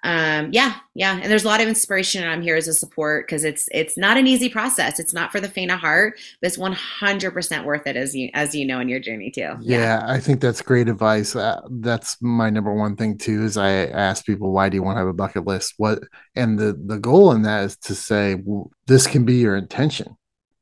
um, 0.05 0.51
yeah, 0.53 0.77
yeah. 0.95 1.19
And 1.21 1.31
there's 1.31 1.45
a 1.45 1.49
lot 1.49 1.61
of 1.61 1.67
inspiration. 1.67 2.23
and 2.23 2.31
I'm 2.31 2.41
here 2.41 2.55
as 2.55 2.69
a 2.69 2.75
support 2.75 3.27
because 3.27 3.43
it's 3.45 3.69
it's 3.73 3.97
not 3.97 4.17
an 4.17 4.27
easy 4.27 4.49
process. 4.49 5.01
It's 5.01 5.13
not 5.13 5.33
for 5.33 5.41
the 5.41 5.49
faint 5.49 5.73
of 5.73 5.81
heart, 5.81 6.19
but 6.41 6.47
it's 6.47 6.57
100% 6.57 7.65
worth 7.65 7.87
it 7.87 7.97
as 7.97 8.15
you 8.15 8.31
as 8.33 8.55
you 8.55 8.65
know 8.65 8.79
in 8.79 8.89
your 8.89 9.01
journey 9.01 9.31
too. 9.31 9.55
Yeah, 9.61 9.79
yeah 9.79 10.03
I 10.07 10.21
think 10.21 10.41
that's 10.41 10.63
great 10.63 10.89
advice. 10.89 11.35
Uh, 11.35 11.61
that's 11.71 12.17
my 12.23 12.49
number 12.49 12.73
one 12.73 12.95
thing 12.95 13.19
too. 13.19 13.45
Is 13.45 13.57
I 13.57 13.71
ask 13.71 14.25
people 14.25 14.53
why 14.53 14.69
do 14.69 14.77
you 14.77 14.83
want 14.83 14.97
to 14.97 15.01
have 15.01 15.09
a 15.09 15.13
bucket 15.13 15.47
list? 15.47 15.75
What 15.79 16.01
and 16.37 16.59
the 16.59 16.81
the 16.87 16.99
goal 16.99 17.33
in 17.33 17.43
that 17.43 17.65
is 17.65 17.77
to 17.79 17.95
say 17.95 18.37
well, 18.37 18.71
this 18.87 19.07
can 19.07 19.25
be 19.25 19.37
your 19.37 19.57
intention 19.57 20.17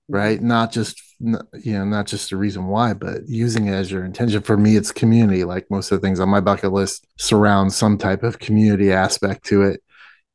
right 0.08 0.40
not 0.40 0.70
just 0.70 1.02
you 1.20 1.72
know 1.72 1.84
not 1.84 2.06
just 2.06 2.32
a 2.32 2.36
reason 2.36 2.66
why 2.66 2.92
but 2.92 3.26
using 3.26 3.66
it 3.68 3.72
as 3.72 3.90
your 3.90 4.04
intention 4.04 4.42
for 4.42 4.56
me 4.56 4.76
it's 4.76 4.92
community 4.92 5.44
like 5.44 5.70
most 5.70 5.90
of 5.90 6.00
the 6.00 6.06
things 6.06 6.20
on 6.20 6.28
my 6.28 6.40
bucket 6.40 6.72
list 6.72 7.06
surround 7.18 7.72
some 7.72 7.96
type 7.96 8.22
of 8.22 8.38
community 8.38 8.92
aspect 8.92 9.44
to 9.44 9.62
it 9.62 9.82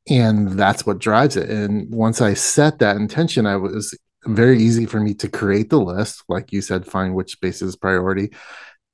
and 0.08 0.58
that's 0.58 0.84
what 0.84 0.98
drives 0.98 1.36
it 1.36 1.48
and 1.48 1.92
once 1.94 2.20
i 2.20 2.34
set 2.34 2.80
that 2.80 2.96
intention 2.96 3.46
i 3.46 3.56
was 3.56 3.96
very 4.26 4.60
easy 4.60 4.86
for 4.86 4.98
me 4.98 5.14
to 5.14 5.28
create 5.28 5.70
the 5.70 5.80
list 5.80 6.24
like 6.28 6.52
you 6.52 6.60
said 6.60 6.84
find 6.84 7.14
which 7.14 7.32
space 7.32 7.62
is 7.62 7.76
priority 7.76 8.30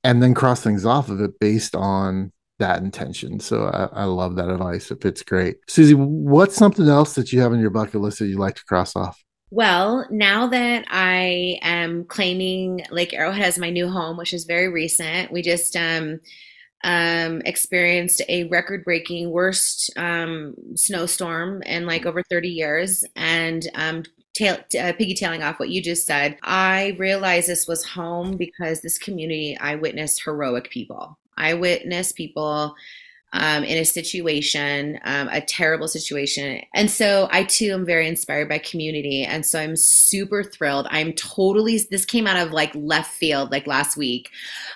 and 0.05 0.23
then 0.23 0.35
cross 0.35 0.63
things 0.63 0.85
off 0.85 1.09
of 1.09 1.21
it 1.21 1.39
based 1.41 1.75
on 1.75 2.33
that 2.59 2.83
intention. 2.83 3.41
So 3.41 3.67
I, 3.67 4.03
I, 4.03 4.05
love 4.05 4.37
that 4.37 4.49
advice. 4.49 4.91
It 4.91 5.01
fits 5.01 5.23
great. 5.23 5.57
Suzie, 5.69 5.95
what's 5.95 6.57
something 6.57 6.89
else 6.89 7.15
that 7.15 7.33
you 7.33 7.41
have 7.41 7.53
on 7.53 7.61
your 7.61 7.71
bucket 7.71 8.01
list 8.01 8.19
that 8.19 8.27
you 8.27 8.39
like 8.39 8.57
to 8.57 8.65
cross 8.65 8.97
off? 8.97 9.23
Well, 9.51 10.07
now 10.11 10.49
that 10.49 10.85
I 10.91 11.59
am 11.63 12.05
claiming 12.05 12.83
Lake 12.91 13.15
Arrowhead 13.15 13.47
as 13.47 13.59
my 13.59 13.71
new 13.71 13.89
home, 13.89 14.19
which 14.19 14.35
is 14.35 14.45
very 14.45 14.69
recent, 14.69 15.33
we 15.33 15.41
just 15.41 15.75
um, 15.75 16.21
um, 16.85 17.41
experienced 17.47 18.21
a 18.29 18.45
record 18.45 18.85
breaking 18.85 19.31
worst 19.31 19.91
um, 19.97 20.55
snowstorm 20.75 21.63
in 21.63 21.87
like 21.87 22.05
over 22.05 22.23
30 22.23 22.49
years. 22.51 23.05
And 23.17 23.67
um, 23.75 24.03
tail, 24.35 24.59
uh, 24.79 24.93
off 25.43 25.59
what 25.59 25.71
you 25.71 25.83
just 25.83 26.07
said, 26.07 26.37
I 26.43 26.95
realized 26.99 27.49
this 27.49 27.67
was 27.67 27.85
home 27.85 28.37
because 28.37 28.83
this 28.83 28.99
community, 28.99 29.57
I 29.59 29.77
witnessed 29.77 30.23
heroic 30.23 30.69
people. 30.69 31.19
I 31.39 31.55
witnessed 31.55 32.17
people 32.17 32.75
um, 33.35 33.63
in 33.65 33.77
a 33.77 33.85
situation, 33.85 34.99
um, 35.05 35.29
a 35.31 35.41
terrible 35.41 35.87
situation. 35.87 36.63
And 36.75 36.91
so 36.91 37.29
I 37.31 37.45
too 37.45 37.73
am 37.73 37.85
very 37.85 38.09
inspired 38.09 38.49
by 38.49 38.59
community. 38.59 39.23
And 39.23 39.45
so 39.45 39.61
I'm 39.61 39.77
super 39.77 40.43
thrilled. 40.43 40.87
I'm 40.91 41.13
totally, 41.13 41.79
this 41.91 42.07
came 42.07 42.27
out 42.27 42.39
of 42.39 42.53
like 42.53 42.75
left 42.75 43.13
field 43.13 43.51
like 43.51 43.67
last 43.67 43.97
week. 43.97 44.31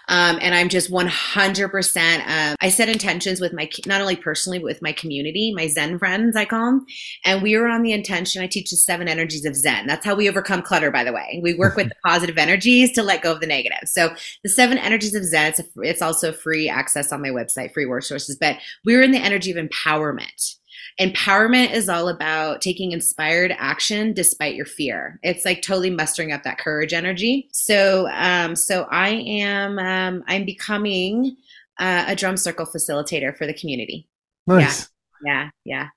Um, 0.09 0.39
and 0.43 0.55
I'm 0.55 0.69
just 0.69 0.91
100%. 0.91 2.27
Um, 2.27 2.57
I 2.61 2.69
set 2.69 2.91
intentions 2.91 3.41
with 3.41 3.55
my, 3.55 3.71
not 3.87 4.03
only 4.03 4.17
personally, 4.17 4.59
but 4.59 4.67
with 4.67 4.83
my 4.83 4.93
community, 4.93 5.55
my 5.55 5.67
Zen 5.67 5.99
friends, 5.99 6.37
I 6.37 6.45
call 6.45 6.67
them. 6.67 6.87
And 7.25 7.43
we 7.43 7.57
were 7.57 7.69
on 7.69 7.83
the 7.83 7.93
intention. 7.93 8.43
I 8.43 8.47
teach 8.49 8.71
the 8.71 8.77
seven 8.77 9.09
energies 9.09 9.47
of 9.47 9.57
Zen. 9.57 9.87
That's 9.87 10.05
how 10.05 10.15
we 10.15 10.29
overcome 10.29 10.61
clutter, 10.61 10.91
by 10.91 11.05
the 11.05 11.13
way. 11.13 11.41
We 11.43 11.55
work 11.55 11.77
with 11.77 11.89
the 11.89 11.95
positive 12.05 12.37
energies 12.37 12.93
to 12.93 13.03
let 13.03 13.23
go 13.23 13.33
of 13.33 13.41
the 13.41 13.47
negative. 13.47 13.89
So 13.89 14.15
the 14.43 14.51
seven 14.51 14.77
energies 14.77 15.15
of 15.15 15.25
Zen, 15.25 15.47
it's, 15.47 15.61
a, 15.61 15.65
it's 15.77 16.03
also 16.03 16.33
free 16.33 16.69
access 16.69 17.13
on 17.13 17.23
my 17.23 17.31
website, 17.31 17.73
free 17.73 17.87
resources 17.87 18.37
but 18.43 18.59
we're 18.85 19.01
in 19.01 19.13
the 19.13 19.19
energy 19.19 19.51
of 19.51 19.57
empowerment. 19.57 20.57
Empowerment 21.01 21.73
is 21.73 21.89
all 21.89 22.09
about 22.09 22.61
taking 22.61 22.93
inspired 22.93 23.55
action 23.57 24.13
despite 24.13 24.57
your 24.57 24.67
fear. 24.67 25.19
It's 25.23 25.45
like 25.47 25.63
totally 25.63 25.89
mustering 25.89 26.33
up 26.33 26.43
that 26.43 26.59
courage 26.59 26.93
energy. 26.93 27.49
So, 27.53 28.09
um, 28.13 28.55
so 28.55 28.87
I 28.91 29.09
am, 29.09 29.79
um, 29.79 30.25
I'm 30.27 30.45
becoming 30.45 31.37
uh, 31.79 32.05
a 32.09 32.17
drum 32.17 32.37
circle 32.37 32.67
facilitator 32.67 33.35
for 33.35 33.47
the 33.47 33.55
community. 33.55 34.07
Nice. 34.47 34.91
Yeah. 35.25 35.51
Yeah. 35.65 35.89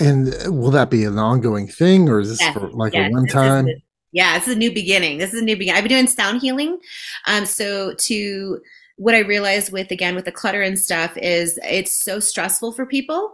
And 0.00 0.34
will 0.58 0.70
that 0.70 0.90
be 0.90 1.04
an 1.04 1.18
ongoing 1.18 1.68
thing, 1.68 2.08
or 2.08 2.20
is 2.20 2.30
this 2.30 2.40
yes, 2.40 2.54
for 2.54 2.70
like 2.70 2.94
yes, 2.94 3.10
a 3.10 3.12
one 3.12 3.26
time? 3.26 3.68
Yeah, 4.12 4.38
this 4.38 4.48
is 4.48 4.54
a 4.54 4.58
new 4.58 4.72
beginning. 4.72 5.18
This 5.18 5.34
is 5.34 5.42
a 5.42 5.44
new 5.44 5.56
beginning. 5.56 5.76
I've 5.76 5.84
been 5.84 5.90
doing 5.90 6.06
sound 6.06 6.40
healing. 6.40 6.78
Um, 7.26 7.44
so 7.44 7.94
to 7.94 8.60
what 8.96 9.14
I 9.14 9.20
realized 9.20 9.72
with 9.72 9.90
again 9.90 10.14
with 10.14 10.24
the 10.24 10.32
clutter 10.32 10.62
and 10.62 10.78
stuff 10.78 11.16
is 11.16 11.58
it's 11.62 11.94
so 11.94 12.20
stressful 12.20 12.72
for 12.72 12.86
people. 12.86 13.32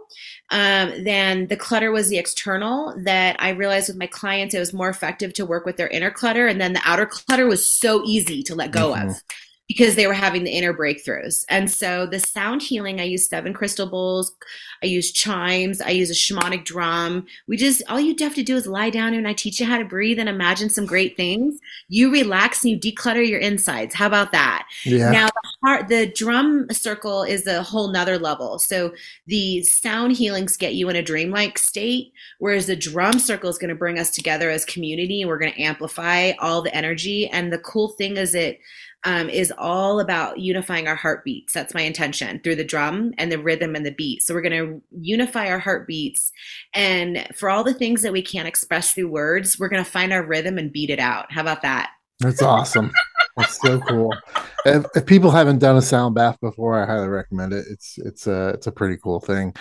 Um, 0.51 1.03
then 1.03 1.47
the 1.47 1.57
clutter 1.57 1.91
was 1.91 2.09
the 2.09 2.17
external 2.17 2.93
that 3.03 3.35
I 3.39 3.49
realized 3.49 3.89
with 3.89 3.97
my 3.97 4.07
clients 4.07 4.55
it 4.55 4.59
was 4.59 4.73
more 4.73 4.89
effective 4.89 5.33
to 5.33 5.45
work 5.45 5.65
with 5.65 5.77
their 5.77 5.89
inner 5.89 6.11
clutter, 6.11 6.47
and 6.47 6.59
then 6.59 6.73
the 6.73 6.81
outer 6.85 7.05
clutter 7.05 7.47
was 7.47 7.69
so 7.69 8.03
easy 8.05 8.41
to 8.43 8.55
let 8.55 8.71
go 8.71 8.93
mm-hmm. 8.93 9.09
of 9.09 9.21
because 9.69 9.93
they 9.95 10.07
were 10.07 10.13
having 10.13 10.43
the 10.43 10.51
inner 10.51 10.73
breakthroughs. 10.73 11.45
And 11.47 11.71
so 11.71 12.07
the 12.07 12.19
sound 12.19 12.63
healing, 12.63 12.99
I 12.99 13.03
use 13.03 13.29
seven 13.29 13.53
crystal 13.53 13.85
bowls, 13.85 14.35
I 14.81 14.87
use 14.87 15.11
chimes, 15.11 15.79
I 15.79 15.91
use 15.91 16.09
a 16.09 16.13
shamanic 16.15 16.65
drum. 16.65 17.27
We 17.47 17.55
just, 17.55 17.83
all 17.87 17.99
you 17.99 18.15
have 18.19 18.33
to 18.33 18.43
do 18.43 18.55
is 18.55 18.65
lie 18.65 18.89
down 18.89 19.13
and 19.13 19.27
I 19.27 19.33
teach 19.33 19.59
you 19.59 19.67
how 19.67 19.77
to 19.77 19.85
breathe 19.85 20.17
and 20.17 20.27
imagine 20.27 20.71
some 20.71 20.87
great 20.87 21.15
things. 21.15 21.59
You 21.87 22.11
relax 22.11 22.63
and 22.63 22.71
you 22.71 22.79
declutter 22.79 23.25
your 23.25 23.39
insides. 23.39 23.93
How 23.93 24.07
about 24.07 24.31
that? 24.31 24.67
Yeah. 24.85 25.11
Now, 25.11 25.27
the, 25.27 25.49
heart, 25.63 25.87
the 25.87 26.07
drum 26.07 26.65
circle 26.71 27.21
is 27.21 27.45
a 27.45 27.61
whole 27.61 27.89
nother 27.89 28.17
level. 28.17 28.57
So 28.57 28.91
the 29.27 29.61
sound 29.61 30.13
healings 30.13 30.57
get 30.57 30.73
you 30.73 30.89
in 30.89 30.95
a 30.95 31.03
dreamlike 31.03 31.59
state, 31.59 32.11
whereas 32.39 32.65
the 32.65 32.75
drum 32.75 33.19
circle 33.19 33.51
is 33.51 33.59
going 33.59 33.69
to 33.69 33.75
bring 33.75 33.99
us 33.99 34.09
together 34.09 34.49
as 34.49 34.65
community 34.65 35.21
and 35.21 35.29
we're 35.29 35.37
going 35.37 35.53
to 35.53 35.61
amplify 35.61 36.31
all 36.39 36.63
the 36.63 36.75
energy. 36.75 37.27
And 37.27 37.53
the 37.53 37.59
cool 37.59 37.89
thing 37.89 38.17
is 38.17 38.33
it, 38.33 38.59
um, 39.05 39.29
is 39.29 39.53
all 39.57 39.99
about 39.99 40.39
unifying 40.39 40.87
our 40.87 40.95
heartbeats. 40.95 41.53
That's 41.53 41.73
my 41.73 41.81
intention 41.81 42.39
through 42.43 42.55
the 42.55 42.63
drum 42.63 43.13
and 43.17 43.31
the 43.31 43.39
rhythm 43.39 43.75
and 43.75 43.85
the 43.85 43.91
beat. 43.91 44.23
So 44.23 44.33
we're 44.33 44.41
going 44.41 44.67
to 44.67 44.81
unify 44.99 45.47
our 45.47 45.59
heartbeats. 45.59 46.31
And 46.73 47.27
for 47.35 47.49
all 47.49 47.63
the 47.63 47.73
things 47.73 48.01
that 48.01 48.11
we 48.11 48.21
can't 48.21 48.47
express 48.47 48.93
through 48.93 49.09
words, 49.09 49.57
we're 49.57 49.69
going 49.69 49.83
to 49.83 49.89
find 49.89 50.11
our 50.11 50.25
rhythm 50.25 50.57
and 50.57 50.71
beat 50.71 50.89
it 50.89 50.99
out. 50.99 51.31
How 51.31 51.41
about 51.41 51.61
that? 51.61 51.91
That's 52.19 52.41
awesome. 52.41 52.91
That's 53.37 53.61
so 53.61 53.79
cool. 53.79 54.13
If, 54.65 54.85
if, 54.93 55.05
people 55.05 55.31
haven't 55.31 55.59
done 55.59 55.77
a 55.77 55.81
sound 55.81 56.15
bath 56.15 56.37
before, 56.41 56.77
I 56.77 56.85
highly 56.85 57.07
recommend 57.07 57.53
it. 57.53 57.65
It's 57.69 57.97
it's 57.99 58.27
a 58.27 58.49
it's 58.49 58.67
a 58.67 58.73
pretty 58.73 58.97
cool 58.97 59.21
thing. 59.21 59.55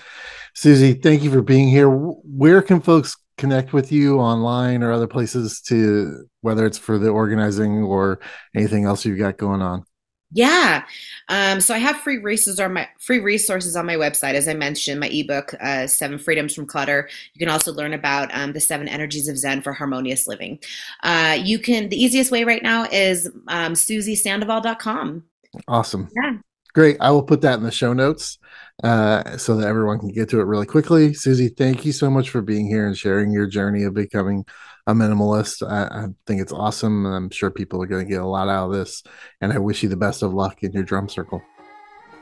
Suzie, 0.57 1.01
thank 1.01 1.22
you 1.22 1.31
for 1.31 1.42
being 1.42 1.68
here. 1.68 1.88
Where 1.88 2.61
can 2.61 2.81
folks 2.81 3.16
connect 3.38 3.72
with 3.72 3.90
you 3.90 4.18
online 4.18 4.83
or 4.83 4.92
other 4.92 5.07
places 5.07 5.61
to 5.62 6.29
whether 6.42 6.66
it's 6.66 6.79
for 6.79 6.98
the 6.98 7.09
organizing 7.09 7.83
or 7.83 8.20
anything 8.55 8.85
else 8.85 9.05
you've 9.05 9.18
got 9.18 9.38
going 9.38 9.62
on? 9.62 9.85
Yeah. 10.31 10.85
Um, 11.31 11.61
so 11.61 11.74
I 11.74 11.79
have 11.79 11.96
free 11.96 12.18
resources 12.18 12.61
on 12.61 12.74
my 12.74 12.88
free 12.98 13.18
resources 13.18 13.77
on 13.77 13.87
my 13.87 13.94
website, 13.94 14.35
as 14.35 14.46
I 14.46 14.53
mentioned, 14.53 15.01
my 15.01 15.09
ebook, 15.09 15.55
uh, 15.61 15.87
Seven 15.87 16.18
Freedoms 16.18 16.55
from 16.55 16.66
Clutter. 16.66 17.09
You 17.33 17.38
can 17.38 17.48
also 17.48 17.72
learn 17.72 17.94
about 17.94 18.29
um, 18.35 18.53
the 18.53 18.61
seven 18.61 18.88
energies 18.88 19.29
of 19.29 19.38
Zen 19.38 19.62
for 19.62 19.72
harmonious 19.72 20.27
living. 20.27 20.59
Uh, 21.03 21.38
you 21.42 21.59
can 21.59 21.88
the 21.88 22.03
easiest 22.03 22.31
way 22.31 22.44
right 22.44 22.62
now 22.62 22.85
is 22.92 23.31
um, 23.48 23.72
SuzieSandoval.com. 23.72 25.24
Awesome. 25.66 26.09
Yeah. 26.22 26.33
Great. 26.79 26.97
I 27.01 27.11
will 27.11 27.25
put 27.25 27.41
that 27.41 27.59
in 27.59 27.64
the 27.64 27.73
show 27.73 27.93
notes 27.93 28.38
uh, 28.85 29.37
so 29.37 29.57
that 29.57 29.67
everyone 29.67 29.99
can 29.99 30.12
get 30.12 30.29
to 30.29 30.38
it 30.38 30.45
really 30.45 30.64
quickly. 30.64 31.11
Suzie, 31.11 31.51
thank 31.57 31.85
you 31.85 31.91
so 31.91 32.09
much 32.09 32.31
for 32.31 32.41
being 32.41 32.69
here 32.69 32.87
and 32.87 32.97
sharing 32.97 33.33
your 33.33 33.49
journey 33.49 33.83
of 33.83 33.95
becoming 33.95 34.45
a 34.87 34.95
minimalist. 34.95 35.69
I, 35.69 36.05
I 36.05 36.07
think 36.25 36.41
it's 36.41 36.53
awesome. 36.53 37.05
And 37.05 37.17
I'm 37.17 37.31
sure 37.31 37.51
people 37.51 37.83
are 37.83 37.88
going 37.88 38.07
to 38.07 38.09
get 38.09 38.21
a 38.21 38.25
lot 38.25 38.49
out 38.49 38.67
of 38.67 38.75
this. 38.75 39.03
And 39.41 39.53
I 39.53 39.59
wish 39.59 39.83
you 39.83 39.88
the 39.88 39.97
best 39.97 40.23
of 40.23 40.33
luck 40.33 40.62
in 40.62 40.71
your 40.71 40.85
drum 40.85 41.09
circle. 41.09 41.43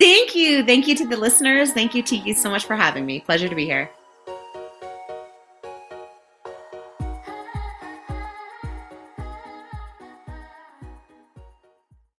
Thank 0.01 0.35
you. 0.35 0.65
Thank 0.65 0.89
you 0.89 0.95
to 0.95 1.07
the 1.07 1.19
listeners. 1.19 1.73
Thank 1.73 1.95
you 1.95 2.03
to 2.05 2.17
you 2.17 2.33
so 2.33 2.49
much 2.49 2.65
for 2.65 2.77
having 2.77 3.05
me. 3.05 3.21
Pleasure 3.21 3.51
to 3.51 3.55
be 3.55 3.67
here. 3.67 3.91